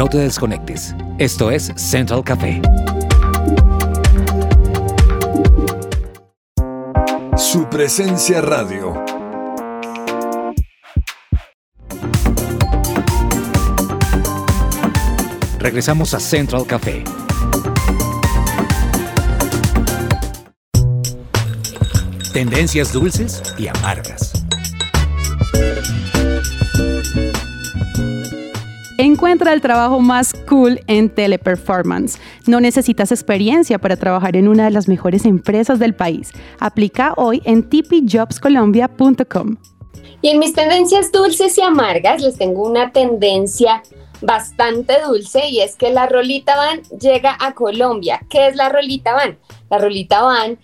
No 0.09 0.13
te 0.13 0.19
desconectes. 0.21 0.95
Esto 1.19 1.51
es 1.51 1.71
Central 1.77 2.25
Café. 2.25 2.63
Su 7.37 7.69
presencia 7.69 8.41
radio. 8.41 8.95
Regresamos 15.59 16.15
a 16.15 16.21
Central 16.21 16.65
Café. 16.67 17.05
Tendencias 22.33 22.95
dulces 22.95 23.43
y 23.59 23.69
amargas. 23.69 24.48
Encuentra 29.19 29.53
el 29.53 29.61
trabajo 29.61 29.99
más 29.99 30.33
cool 30.49 30.81
en 30.87 31.11
Teleperformance. 31.13 32.21
No 32.47 32.61
necesitas 32.61 33.11
experiencia 33.11 33.81
para 33.81 33.97
trabajar 33.97 34.37
en 34.37 34.47
una 34.47 34.67
de 34.67 34.71
las 34.71 34.87
mejores 34.87 35.25
empresas 35.25 35.81
del 35.81 35.93
país. 35.93 36.31
Aplica 36.61 37.15
hoy 37.17 37.43
en 37.45 37.69
tipijobscolombia.com. 37.69 39.57
Y 40.23 40.29
en 40.29 40.39
mis 40.39 40.53
tendencias 40.53 41.11
dulces 41.11 41.59
y 41.59 41.63
amargas 41.63 42.23
les 42.23 42.39
tengo 42.39 42.63
una 42.63 42.93
tendencia 42.93 43.83
bastante 44.21 44.95
dulce 45.05 45.49
y 45.49 45.63
es 45.63 45.75
que 45.75 45.91
la 45.91 46.07
Rolita 46.07 46.55
Van 46.55 46.83
llega 47.01 47.37
a 47.41 47.55
Colombia. 47.55 48.21
¿Qué 48.31 48.47
es 48.47 48.55
la 48.55 48.69
Rolita 48.69 49.15
Van? 49.15 49.37
La 49.69 49.79
Rolita 49.79 50.23
Van 50.23 50.61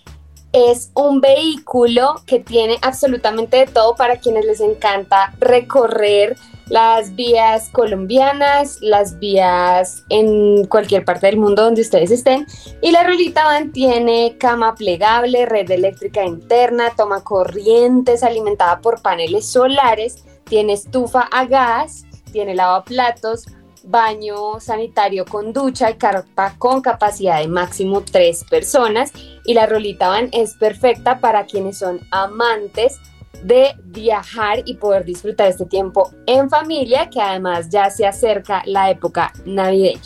es 0.53 0.91
un 0.93 1.19
vehículo 1.19 2.21
que 2.25 2.39
tiene 2.39 2.77
absolutamente 2.81 3.57
de 3.57 3.67
todo 3.67 3.97
para 3.97 4.15
quienes 4.15 4.45
les 4.45 4.61
encanta 4.61 5.33
recorrer 5.41 6.37
las 6.67 7.15
vías 7.15 7.69
colombianas, 7.71 8.79
las 8.81 9.19
vías 9.19 10.03
en 10.09 10.65
cualquier 10.65 11.05
parte 11.05 11.27
del 11.27 11.37
mundo 11.37 11.63
donde 11.63 11.81
ustedes 11.81 12.11
estén. 12.11 12.47
Y 12.81 12.91
la 12.91 13.03
Rolita 13.03 13.43
Van 13.43 13.71
tiene 13.71 14.37
cama 14.39 14.75
plegable, 14.75 15.45
red 15.45 15.69
eléctrica 15.69 16.23
interna, 16.23 16.91
toma 16.95 17.23
corrientes 17.23 18.23
alimentada 18.23 18.79
por 18.81 19.01
paneles 19.01 19.45
solares, 19.45 20.23
tiene 20.45 20.73
estufa 20.73 21.21
a 21.31 21.45
gas, 21.45 22.05
tiene 22.31 22.55
lavaplatos, 22.55 23.45
baño 23.83 24.59
sanitario 24.59 25.25
con 25.25 25.53
ducha 25.53 25.91
y 25.91 25.95
carpa 25.95 26.55
con 26.57 26.81
capacidad 26.81 27.39
de 27.39 27.47
máximo 27.47 28.01
tres 28.01 28.43
personas. 28.43 29.11
Y 29.45 29.53
la 29.53 29.67
rolita 29.67 30.09
van 30.09 30.29
es 30.31 30.55
perfecta 30.55 31.19
para 31.19 31.45
quienes 31.45 31.77
son 31.77 32.01
amantes 32.11 32.99
de 33.43 33.75
viajar 33.85 34.61
y 34.65 34.75
poder 34.75 35.05
disfrutar 35.05 35.47
este 35.47 35.65
tiempo 35.65 36.11
en 36.25 36.49
familia, 36.49 37.09
que 37.09 37.21
además 37.21 37.69
ya 37.69 37.89
se 37.89 38.05
acerca 38.05 38.63
la 38.65 38.89
época 38.89 39.33
navideña. 39.45 40.01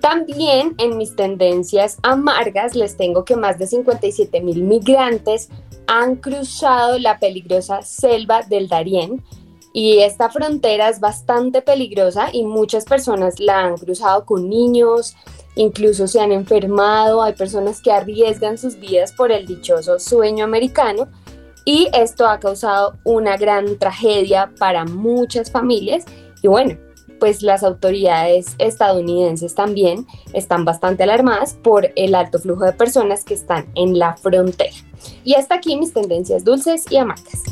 También 0.00 0.74
en 0.78 0.96
mis 0.96 1.14
tendencias 1.14 1.98
amargas 2.02 2.74
les 2.74 2.96
tengo 2.96 3.24
que 3.24 3.36
más 3.36 3.58
de 3.58 3.68
57 3.68 4.40
mil 4.40 4.64
migrantes 4.64 5.48
han 5.86 6.16
cruzado 6.16 6.98
la 6.98 7.18
peligrosa 7.20 7.82
selva 7.82 8.42
del 8.42 8.68
Darién 8.68 9.22
y 9.72 9.98
esta 9.98 10.28
frontera 10.28 10.88
es 10.88 11.00
bastante 11.00 11.62
peligrosa 11.62 12.28
y 12.32 12.44
muchas 12.44 12.84
personas 12.84 13.40
la 13.40 13.60
han 13.60 13.76
cruzado 13.76 14.26
con 14.26 14.48
niños, 14.48 15.14
incluso 15.54 16.06
se 16.06 16.20
han 16.20 16.32
enfermado, 16.32 17.22
hay 17.22 17.34
personas 17.34 17.80
que 17.80 17.92
arriesgan 17.92 18.58
sus 18.58 18.78
vidas 18.78 19.12
por 19.12 19.32
el 19.32 19.46
dichoso 19.46 19.98
sueño 19.98 20.44
americano 20.44 21.08
y 21.64 21.88
esto 21.92 22.26
ha 22.26 22.40
causado 22.40 22.96
una 23.04 23.36
gran 23.36 23.78
tragedia 23.78 24.52
para 24.58 24.84
muchas 24.84 25.50
familias 25.50 26.04
y 26.42 26.48
bueno, 26.48 26.76
pues 27.20 27.42
las 27.42 27.62
autoridades 27.62 28.56
estadounidenses 28.58 29.54
también 29.54 30.06
están 30.32 30.64
bastante 30.64 31.04
alarmadas 31.04 31.54
por 31.62 31.92
el 31.94 32.16
alto 32.16 32.40
flujo 32.40 32.64
de 32.64 32.72
personas 32.72 33.22
que 33.22 33.34
están 33.34 33.70
en 33.76 33.96
la 33.96 34.16
frontera. 34.16 34.74
Y 35.22 35.34
hasta 35.34 35.54
aquí 35.54 35.76
mis 35.76 35.92
tendencias 35.92 36.44
dulces 36.44 36.84
y 36.90 36.96
amargas. 36.96 37.42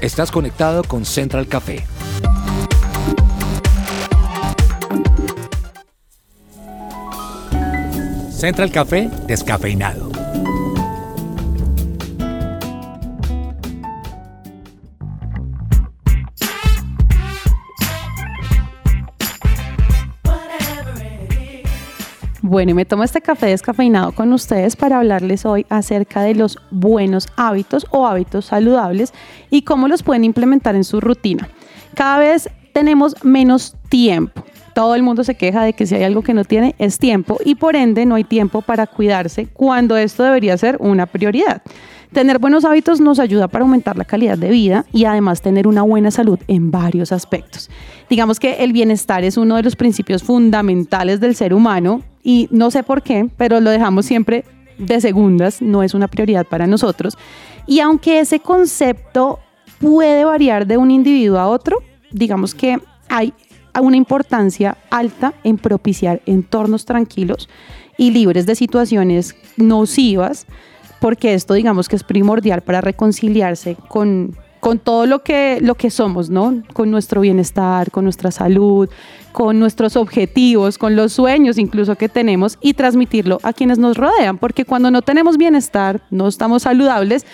Estás 0.00 0.32
conectado 0.32 0.82
con 0.82 1.04
Central 1.04 1.46
Café. 1.46 1.84
Central 8.42 8.72
Café 8.72 9.08
descafeinado. 9.28 10.10
Bueno, 22.40 22.72
y 22.72 22.74
me 22.74 22.84
tomo 22.84 23.04
este 23.04 23.20
café 23.20 23.46
descafeinado 23.46 24.10
con 24.10 24.32
ustedes 24.32 24.74
para 24.74 24.98
hablarles 24.98 25.46
hoy 25.46 25.64
acerca 25.68 26.22
de 26.22 26.34
los 26.34 26.58
buenos 26.72 27.28
hábitos 27.36 27.86
o 27.90 28.08
hábitos 28.08 28.46
saludables 28.46 29.14
y 29.50 29.62
cómo 29.62 29.86
los 29.86 30.02
pueden 30.02 30.24
implementar 30.24 30.74
en 30.74 30.82
su 30.82 31.00
rutina. 31.00 31.48
Cada 31.94 32.18
vez 32.18 32.50
tenemos 32.72 33.14
menos 33.22 33.76
tiempo. 33.88 34.42
Todo 34.74 34.94
el 34.94 35.02
mundo 35.02 35.24
se 35.24 35.34
queja 35.34 35.62
de 35.64 35.72
que 35.74 35.86
si 35.86 35.94
hay 35.94 36.04
algo 36.04 36.22
que 36.22 36.34
no 36.34 36.44
tiene 36.44 36.74
es 36.78 36.98
tiempo 36.98 37.38
y 37.44 37.56
por 37.56 37.76
ende 37.76 38.06
no 38.06 38.14
hay 38.14 38.24
tiempo 38.24 38.62
para 38.62 38.86
cuidarse 38.86 39.46
cuando 39.46 39.96
esto 39.96 40.22
debería 40.22 40.56
ser 40.56 40.76
una 40.80 41.06
prioridad. 41.06 41.62
Tener 42.12 42.38
buenos 42.38 42.66
hábitos 42.66 43.00
nos 43.00 43.18
ayuda 43.18 43.48
para 43.48 43.64
aumentar 43.64 43.96
la 43.96 44.04
calidad 44.04 44.36
de 44.36 44.50
vida 44.50 44.84
y 44.92 45.06
además 45.06 45.40
tener 45.40 45.66
una 45.66 45.82
buena 45.82 46.10
salud 46.10 46.38
en 46.46 46.70
varios 46.70 47.10
aspectos. 47.10 47.70
Digamos 48.10 48.38
que 48.38 48.62
el 48.64 48.72
bienestar 48.74 49.24
es 49.24 49.38
uno 49.38 49.56
de 49.56 49.62
los 49.62 49.76
principios 49.76 50.22
fundamentales 50.22 51.20
del 51.20 51.34
ser 51.34 51.54
humano 51.54 52.02
y 52.22 52.48
no 52.50 52.70
sé 52.70 52.82
por 52.82 53.02
qué, 53.02 53.28
pero 53.38 53.60
lo 53.60 53.70
dejamos 53.70 54.04
siempre 54.04 54.44
de 54.76 55.00
segundas, 55.00 55.62
no 55.62 55.82
es 55.82 55.94
una 55.94 56.08
prioridad 56.08 56.46
para 56.46 56.66
nosotros. 56.66 57.16
Y 57.66 57.80
aunque 57.80 58.20
ese 58.20 58.40
concepto 58.40 59.38
puede 59.80 60.24
variar 60.24 60.66
de 60.66 60.76
un 60.76 60.90
individuo 60.90 61.38
a 61.38 61.48
otro, 61.48 61.78
digamos 62.10 62.54
que 62.54 62.78
hay 63.08 63.32
una 63.80 63.96
importancia 63.96 64.76
alta 64.90 65.34
en 65.44 65.58
propiciar 65.58 66.20
entornos 66.26 66.84
tranquilos 66.84 67.48
y 67.96 68.10
libres 68.10 68.46
de 68.46 68.54
situaciones 68.54 69.34
nocivas 69.56 70.46
porque 71.02 71.34
esto 71.34 71.54
digamos 71.54 71.88
que 71.88 71.96
es 71.96 72.04
primordial 72.04 72.60
para 72.62 72.80
reconciliarse 72.80 73.76
con, 73.88 74.36
con 74.60 74.78
todo 74.78 75.04
lo 75.06 75.24
que, 75.24 75.58
lo 75.60 75.74
que 75.74 75.90
somos, 75.90 76.30
¿no? 76.30 76.62
Con 76.72 76.92
nuestro 76.92 77.20
bienestar, 77.20 77.90
con 77.90 78.04
nuestra 78.04 78.30
salud, 78.30 78.88
con 79.32 79.58
nuestros 79.58 79.96
objetivos, 79.96 80.78
con 80.78 80.94
los 80.94 81.12
sueños 81.12 81.58
incluso 81.58 81.96
que 81.96 82.08
tenemos 82.08 82.56
y 82.60 82.74
transmitirlo 82.74 83.40
a 83.42 83.52
quienes 83.52 83.78
nos 83.78 83.96
rodean, 83.96 84.38
porque 84.38 84.64
cuando 84.64 84.92
no 84.92 85.02
tenemos 85.02 85.38
bienestar, 85.38 86.02
no 86.10 86.28
estamos 86.28 86.62
saludables, 86.62 87.26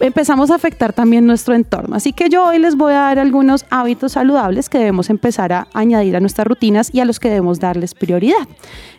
empezamos 0.00 0.50
a 0.50 0.54
afectar 0.54 0.92
también 0.92 1.26
nuestro 1.26 1.54
entorno. 1.54 1.96
Así 1.96 2.12
que 2.12 2.28
yo 2.28 2.46
hoy 2.46 2.58
les 2.58 2.76
voy 2.76 2.92
a 2.92 3.00
dar 3.00 3.18
algunos 3.18 3.66
hábitos 3.70 4.12
saludables 4.12 4.68
que 4.68 4.78
debemos 4.78 5.10
empezar 5.10 5.52
a 5.52 5.68
añadir 5.72 6.16
a 6.16 6.20
nuestras 6.20 6.46
rutinas 6.46 6.90
y 6.92 7.00
a 7.00 7.04
los 7.04 7.20
que 7.20 7.28
debemos 7.28 7.60
darles 7.60 7.94
prioridad. 7.94 8.48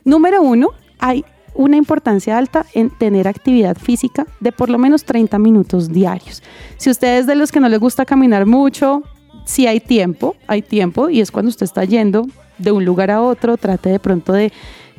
Número 0.05 0.41
uno, 0.41 0.69
hay 0.99 1.25
una 1.53 1.77
importancia 1.77 2.37
alta 2.37 2.65
en 2.73 2.89
tener 2.89 3.27
actividad 3.27 3.77
física 3.77 4.25
de 4.39 4.51
por 4.51 4.69
lo 4.69 4.77
menos 4.77 5.03
30 5.03 5.37
minutos 5.39 5.91
diarios. 5.91 6.41
Si 6.77 6.89
ustedes 6.89 7.27
de 7.27 7.35
los 7.35 7.51
que 7.51 7.59
no 7.59 7.67
les 7.67 7.79
gusta 7.79 8.05
caminar 8.05 8.45
mucho, 8.45 9.03
si 9.45 9.67
hay 9.67 9.79
tiempo, 9.79 10.35
hay 10.47 10.61
tiempo 10.61 11.09
y 11.09 11.19
es 11.19 11.31
cuando 11.31 11.49
usted 11.49 11.65
está 11.65 11.83
yendo 11.83 12.27
de 12.57 12.71
un 12.71 12.85
lugar 12.85 13.11
a 13.11 13.21
otro, 13.21 13.57
trate 13.57 13.89
de 13.89 13.99
pronto 13.99 14.33
de, 14.33 14.53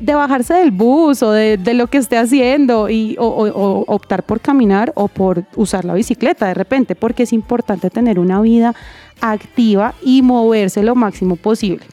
bajarse 0.05 0.55
del 0.55 0.71
bus 0.71 1.23
o 1.23 1.31
de, 1.31 1.59
lo 1.75 1.87
que 1.87 1.99
esté 1.99 2.19
haciendo 2.19 2.91
y, 2.91 3.17
o 3.19 3.85
optar 3.87 4.25
por 4.25 4.41
caminar 4.41 4.93
o 4.95 5.09
por 5.09 5.45
usar 5.57 5.85
la 5.85 5.95
bicicleta 5.95 6.47
de 6.47 6.55
repente, 6.55 6.95
porque 6.95 7.23
es 7.23 7.33
importante 7.33 7.91
tener 7.91 8.19
una 8.19 8.41
vida 8.41 8.75
activa 9.21 9.95
y 10.03 10.23
moverse 10.23 10.83
lo 10.83 10.95
máximo 10.95 11.37
posible 11.37 11.85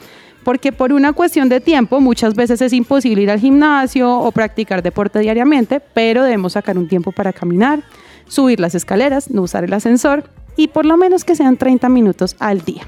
porque 0.44 0.72
por 0.72 0.94
una 0.94 1.14
cuestión 1.14 1.50
de 1.50 1.60
tiempo 1.60 2.00
muchas 2.00 2.34
veces 2.34 2.62
es 2.62 2.74
imposible 2.74 3.22
ir 3.22 3.32
al 3.32 3.40
gimnasio 3.40 4.18
o 4.18 4.32
practicar 4.32 4.82
deporte 4.82 5.20
diariamente, 5.20 5.80
pero 5.80 6.24
debemos 6.24 6.54
sacar 6.54 6.78
un 6.78 6.88
tiempo 6.88 7.12
para 7.12 7.34
caminar, 7.34 7.84
subir 8.28 8.60
las 8.60 8.76
escaleras, 8.76 9.30
no 9.30 9.44
usar 9.44 9.64
el 9.64 9.74
ascensor 9.74 10.24
y 10.56 10.70
por 10.70 10.86
lo 10.86 10.98
menos 10.98 11.24
que 11.24 11.36
sean 11.36 11.58
30 11.58 11.88
minutos 11.90 12.36
al 12.40 12.62
día. 12.62 12.82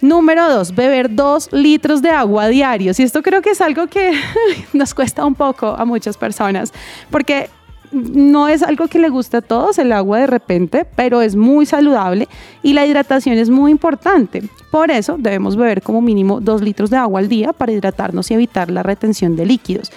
Número 0.00 0.48
dos, 0.48 0.74
beber 0.74 1.14
dos 1.14 1.48
litros 1.52 2.02
de 2.02 2.10
agua 2.10 2.48
diarios. 2.48 3.00
Y 3.00 3.02
esto 3.02 3.22
creo 3.22 3.42
que 3.42 3.50
es 3.50 3.60
algo 3.60 3.86
que 3.88 4.12
nos 4.72 4.94
cuesta 4.94 5.24
un 5.24 5.34
poco 5.34 5.66
a 5.66 5.84
muchas 5.84 6.16
personas, 6.16 6.72
porque 7.10 7.50
no 7.92 8.48
es 8.48 8.62
algo 8.62 8.88
que 8.88 8.98
le 8.98 9.08
guste 9.08 9.38
a 9.38 9.40
todos 9.40 9.78
el 9.78 9.92
agua 9.92 10.18
de 10.18 10.26
repente, 10.26 10.86
pero 10.94 11.22
es 11.22 11.36
muy 11.36 11.66
saludable 11.66 12.28
y 12.62 12.74
la 12.74 12.86
hidratación 12.86 13.38
es 13.38 13.50
muy 13.50 13.70
importante. 13.70 14.42
Por 14.70 14.90
eso 14.90 15.16
debemos 15.18 15.56
beber 15.56 15.82
como 15.82 16.02
mínimo 16.02 16.40
dos 16.40 16.60
litros 16.62 16.90
de 16.90 16.96
agua 16.96 17.20
al 17.20 17.28
día 17.28 17.52
para 17.52 17.72
hidratarnos 17.72 18.30
y 18.30 18.34
evitar 18.34 18.70
la 18.70 18.82
retención 18.82 19.36
de 19.36 19.46
líquidos. 19.46 19.90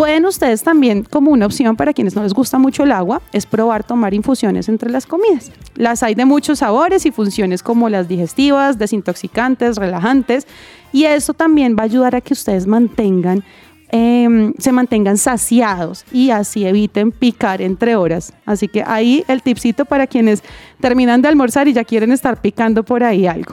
Pueden 0.00 0.24
ustedes 0.24 0.62
también, 0.62 1.04
como 1.04 1.30
una 1.30 1.44
opción 1.44 1.76
para 1.76 1.92
quienes 1.92 2.16
no 2.16 2.22
les 2.22 2.32
gusta 2.32 2.58
mucho 2.58 2.84
el 2.84 2.92
agua, 2.92 3.20
es 3.32 3.44
probar 3.44 3.84
tomar 3.84 4.14
infusiones 4.14 4.70
entre 4.70 4.88
las 4.90 5.04
comidas. 5.04 5.52
Las 5.74 6.02
hay 6.02 6.14
de 6.14 6.24
muchos 6.24 6.60
sabores 6.60 7.04
y 7.04 7.10
funciones 7.10 7.62
como 7.62 7.90
las 7.90 8.08
digestivas, 8.08 8.78
desintoxicantes, 8.78 9.76
relajantes, 9.76 10.46
y 10.90 11.04
eso 11.04 11.34
también 11.34 11.76
va 11.78 11.82
a 11.82 11.84
ayudar 11.84 12.16
a 12.16 12.22
que 12.22 12.32
ustedes 12.32 12.66
mantengan 12.66 13.44
Em, 13.92 14.54
se 14.56 14.70
mantengan 14.70 15.18
saciados 15.18 16.04
y 16.12 16.30
así 16.30 16.64
eviten 16.64 17.10
picar 17.10 17.60
entre 17.60 17.96
horas. 17.96 18.32
Así 18.46 18.68
que 18.68 18.84
ahí 18.86 19.24
el 19.26 19.42
tipcito 19.42 19.84
para 19.84 20.06
quienes 20.06 20.44
terminan 20.80 21.22
de 21.22 21.28
almorzar 21.28 21.66
y 21.66 21.72
ya 21.72 21.82
quieren 21.82 22.12
estar 22.12 22.40
picando 22.40 22.84
por 22.84 23.02
ahí 23.02 23.26
algo. 23.26 23.52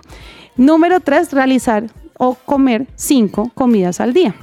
Número 0.56 1.00
tres, 1.00 1.34
realizar 1.34 1.88
o 2.20 2.36
comer 2.36 2.86
cinco 2.96 3.52
comidas 3.56 4.00
al 4.00 4.14
día. 4.14 4.36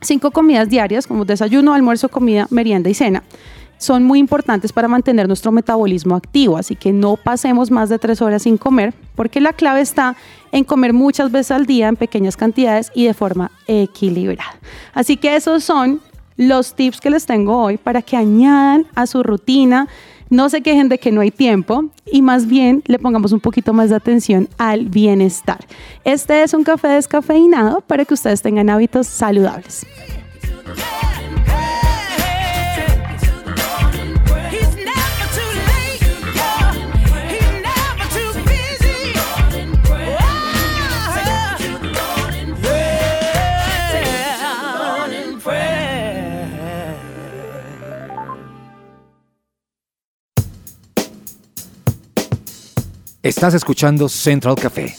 Cinco 0.00 0.30
comidas 0.30 0.68
diarias 0.68 1.06
como 1.06 1.24
desayuno, 1.24 1.74
almuerzo, 1.74 2.08
comida, 2.08 2.46
merienda 2.50 2.90
y 2.90 2.94
cena 2.94 3.22
son 3.78 4.04
muy 4.04 4.18
importantes 4.18 4.72
para 4.72 4.88
mantener 4.88 5.26
nuestro 5.26 5.52
metabolismo 5.52 6.16
activo, 6.16 6.56
así 6.56 6.76
que 6.76 6.92
no 6.92 7.16
pasemos 7.16 7.70
más 7.70 7.88
de 7.88 7.98
tres 7.98 8.22
horas 8.22 8.42
sin 8.42 8.56
comer, 8.56 8.94
porque 9.14 9.40
la 9.40 9.52
clave 9.52 9.80
está 9.80 10.16
en 10.52 10.64
comer 10.64 10.92
muchas 10.92 11.30
veces 11.30 11.50
al 11.50 11.66
día 11.66 11.88
en 11.88 11.96
pequeñas 11.96 12.36
cantidades 12.36 12.90
y 12.94 13.04
de 13.04 13.14
forma 13.14 13.50
equilibrada. 13.66 14.56
Así 14.94 15.16
que 15.16 15.36
esos 15.36 15.64
son 15.64 16.00
los 16.36 16.74
tips 16.74 17.00
que 17.00 17.10
les 17.10 17.26
tengo 17.26 17.56
hoy 17.56 17.76
para 17.76 18.02
que 18.02 18.16
añadan 18.16 18.86
a 18.94 19.06
su 19.06 19.22
rutina, 19.22 19.88
no 20.30 20.48
se 20.48 20.62
quejen 20.62 20.88
de 20.88 20.98
que 20.98 21.12
no 21.12 21.20
hay 21.20 21.30
tiempo 21.30 21.86
y 22.10 22.22
más 22.22 22.46
bien 22.46 22.82
le 22.86 22.98
pongamos 22.98 23.32
un 23.32 23.40
poquito 23.40 23.72
más 23.72 23.90
de 23.90 23.96
atención 23.96 24.48
al 24.58 24.86
bienestar. 24.86 25.64
Este 26.04 26.42
es 26.42 26.54
un 26.54 26.64
café 26.64 26.88
descafeinado 26.88 27.80
para 27.80 28.04
que 28.04 28.14
ustedes 28.14 28.42
tengan 28.42 28.70
hábitos 28.70 29.06
saludables. 29.06 29.86
Estás 53.26 53.54
escuchando 53.54 54.08
Central 54.08 54.54
Café. 54.54 54.96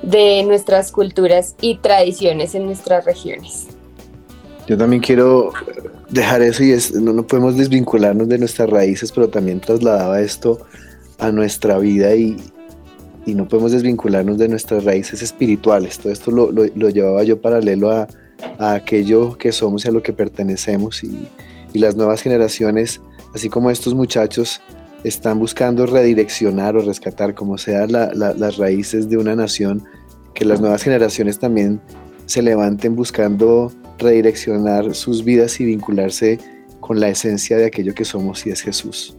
de 0.00 0.42
nuestras 0.44 0.90
culturas 0.90 1.54
y 1.60 1.76
tradiciones 1.76 2.54
en 2.54 2.64
nuestras 2.64 3.04
regiones. 3.04 3.66
Yo 4.66 4.78
también 4.78 5.02
quiero 5.02 5.52
dejar 6.08 6.40
eso 6.40 6.64
y 6.64 6.72
es, 6.72 6.94
no, 6.94 7.12
no 7.12 7.26
podemos 7.26 7.58
desvincularnos 7.58 8.26
de 8.26 8.38
nuestras 8.38 8.70
raíces, 8.70 9.12
pero 9.12 9.28
también 9.28 9.60
trasladaba 9.60 10.22
esto 10.22 10.60
a 11.18 11.32
nuestra 11.32 11.78
vida 11.78 12.14
y, 12.14 12.36
no 13.26 13.46
podemos 13.46 13.72
desvincularnos 13.72 14.38
de 14.38 14.48
nuestras 14.48 14.84
raíces 14.84 15.20
espirituales. 15.20 15.98
Todo 15.98 16.12
esto 16.14 16.30
lo, 16.30 16.88
llevaba 16.88 17.22
yo 17.24 17.42
paralelo 17.42 17.90
a, 17.90 18.08
aquello 18.58 19.36
que 19.36 19.52
somos 19.52 19.84
y 19.84 19.88
a 19.88 19.90
lo 19.90 20.02
que 20.02 20.14
pertenecemos 20.14 21.04
y, 21.04 21.28
las 21.74 21.94
nuevas 21.94 22.22
generaciones, 22.22 23.00
así 23.34 23.50
como 23.50 23.70
estos 23.70 23.94
muchachos, 23.94 24.62
están 25.04 25.38
buscando 25.38 25.86
redireccionar 25.86 26.76
o 26.76 26.80
rescatar 26.80 27.34
como 27.34 27.58
sea 27.58 27.86
las 27.86 28.56
raíces 28.56 29.08
de 29.10 29.18
una 29.18 29.36
nación, 29.36 29.84
que 30.34 30.46
las 30.46 30.60
nuevas 30.60 30.82
generaciones 30.82 31.38
también 31.38 31.80
se 32.24 32.42
levanten 32.42 32.96
buscando 32.96 33.70
redireccionar 33.98 34.94
sus 34.94 35.22
vidas 35.22 35.60
y 35.60 35.66
vincularse 35.66 36.38
con 36.80 36.98
la 36.98 37.08
esencia 37.08 37.56
de 37.58 37.66
aquello 37.66 37.94
que 37.94 38.04
somos 38.04 38.46
y 38.46 38.50
es 38.50 38.62
Jesús. 38.62 39.16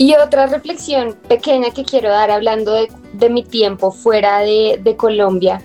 Y 0.00 0.14
otra 0.14 0.46
reflexión 0.46 1.16
pequeña 1.26 1.70
que 1.70 1.84
quiero 1.84 2.10
dar 2.10 2.30
hablando 2.30 2.72
de, 2.72 3.30
mi 3.30 3.42
tiempo 3.42 3.90
fuera 3.90 4.38
de, 4.38 4.80
de, 4.82 4.96
Colombia 4.96 5.60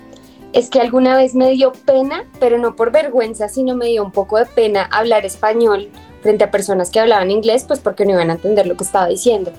es 0.54 0.72
que 0.72 0.82
alguna 0.82 1.16
vez 1.16 1.36
me 1.36 1.52
dio 1.52 1.72
pena, 1.72 2.26
pero 2.40 2.58
no 2.58 2.76
por 2.76 2.92
vergüenza, 2.92 3.48
sino 3.48 3.76
me 3.76 3.88
dio 3.88 4.04
un 4.04 4.12
poco 4.12 4.38
de 4.40 4.48
pena 4.48 4.90
hablar 4.92 5.24
español 5.24 5.90
frente 6.22 6.44
a 6.44 6.52
personas 6.52 6.90
que 6.90 7.00
hablaban 7.00 7.30
inglés, 7.30 7.66
pues 7.68 7.80
porque 7.80 8.06
no 8.06 8.14
iban 8.14 8.32
a 8.32 8.34
entender 8.34 8.66
lo 8.66 8.76
que 8.76 8.84
estaba 8.84 9.08
diciendo. 9.08 9.52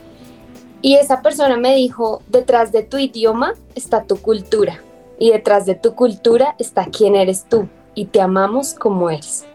Y 0.82 0.96
esa 0.96 1.22
persona 1.22 1.56
me 1.56 1.76
dijo, 1.76 2.22
detrás 2.28 2.72
de 2.72 2.82
tu 2.82 2.98
idioma 2.98 3.54
está 3.76 4.02
tu 4.02 4.16
cultura 4.16 4.82
y 5.18 5.30
detrás 5.30 5.66
de 5.66 5.76
tu 5.76 5.94
cultura 5.94 6.56
está 6.58 6.86
quién 6.86 7.14
eres 7.14 7.44
tú 7.48 7.68
y 7.94 8.06
te 8.06 8.20
amamos 8.20 8.74
como 8.74 9.10
eres. 9.10 9.46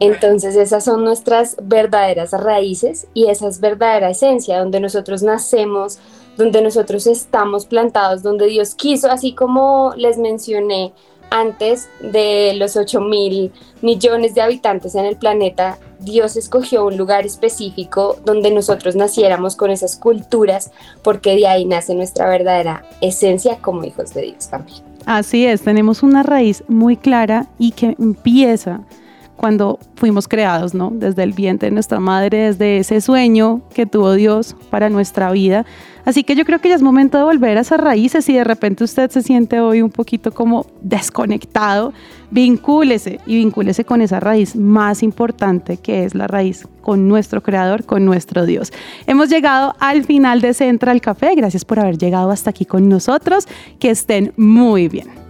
Entonces 0.00 0.56
esas 0.56 0.84
son 0.84 1.04
nuestras 1.04 1.56
verdaderas 1.62 2.32
raíces 2.32 3.06
y 3.14 3.26
esa 3.26 3.48
es 3.48 3.60
verdadera 3.60 4.10
esencia, 4.10 4.58
donde 4.58 4.80
nosotros 4.80 5.22
nacemos, 5.22 5.98
donde 6.36 6.62
nosotros 6.62 7.06
estamos 7.06 7.66
plantados, 7.66 8.22
donde 8.22 8.46
Dios 8.46 8.74
quiso, 8.74 9.10
así 9.10 9.34
como 9.34 9.92
les 9.96 10.18
mencioné 10.18 10.92
antes 11.30 11.88
de 12.00 12.54
los 12.56 12.76
8 12.76 13.00
mil 13.00 13.52
millones 13.82 14.34
de 14.34 14.42
habitantes 14.42 14.94
en 14.94 15.04
el 15.04 15.16
planeta, 15.16 15.78
Dios 16.00 16.36
escogió 16.36 16.84
un 16.84 16.96
lugar 16.96 17.24
específico 17.24 18.16
donde 18.24 18.50
nosotros 18.50 18.96
naciéramos 18.96 19.54
con 19.54 19.70
esas 19.70 19.96
culturas, 19.96 20.72
porque 21.02 21.36
de 21.36 21.46
ahí 21.46 21.64
nace 21.64 21.94
nuestra 21.94 22.28
verdadera 22.28 22.84
esencia 23.00 23.58
como 23.60 23.84
hijos 23.84 24.12
de 24.12 24.22
Dios 24.22 24.48
también. 24.48 24.89
Así 25.06 25.46
es, 25.46 25.62
tenemos 25.62 26.02
una 26.02 26.22
raíz 26.22 26.62
muy 26.68 26.96
clara 26.96 27.46
y 27.58 27.72
que 27.72 27.96
empieza 27.98 28.80
cuando 29.40 29.78
fuimos 29.94 30.28
creados, 30.28 30.74
¿no? 30.74 30.92
Desde 30.92 31.22
el 31.22 31.32
vientre 31.32 31.70
de 31.70 31.74
nuestra 31.74 31.98
madre, 31.98 32.52
desde 32.52 32.76
ese 32.76 33.00
sueño 33.00 33.62
que 33.72 33.86
tuvo 33.86 34.12
Dios 34.12 34.54
para 34.68 34.90
nuestra 34.90 35.32
vida. 35.32 35.64
Así 36.04 36.24
que 36.24 36.34
yo 36.34 36.44
creo 36.44 36.58
que 36.58 36.68
ya 36.68 36.74
es 36.74 36.82
momento 36.82 37.16
de 37.16 37.24
volver 37.24 37.56
a 37.56 37.62
esas 37.62 37.80
raíces 37.80 38.28
y 38.28 38.34
de 38.34 38.44
repente 38.44 38.84
usted 38.84 39.10
se 39.10 39.22
siente 39.22 39.58
hoy 39.58 39.80
un 39.80 39.88
poquito 39.88 40.30
como 40.30 40.66
desconectado, 40.82 41.94
vincúlese 42.30 43.18
y 43.24 43.36
vincúlese 43.36 43.86
con 43.86 44.02
esa 44.02 44.20
raíz 44.20 44.56
más 44.56 45.02
importante 45.02 45.78
que 45.78 46.04
es 46.04 46.14
la 46.14 46.26
raíz 46.26 46.68
con 46.82 47.08
nuestro 47.08 47.42
creador, 47.42 47.86
con 47.86 48.04
nuestro 48.04 48.44
Dios. 48.44 48.74
Hemos 49.06 49.30
llegado 49.30 49.74
al 49.80 50.04
final 50.04 50.42
de 50.42 50.52
Central 50.52 51.00
Café. 51.00 51.34
Gracias 51.34 51.64
por 51.64 51.80
haber 51.80 51.96
llegado 51.96 52.30
hasta 52.30 52.50
aquí 52.50 52.66
con 52.66 52.90
nosotros. 52.90 53.48
Que 53.78 53.88
estén 53.88 54.34
muy 54.36 54.88
bien. 54.88 55.29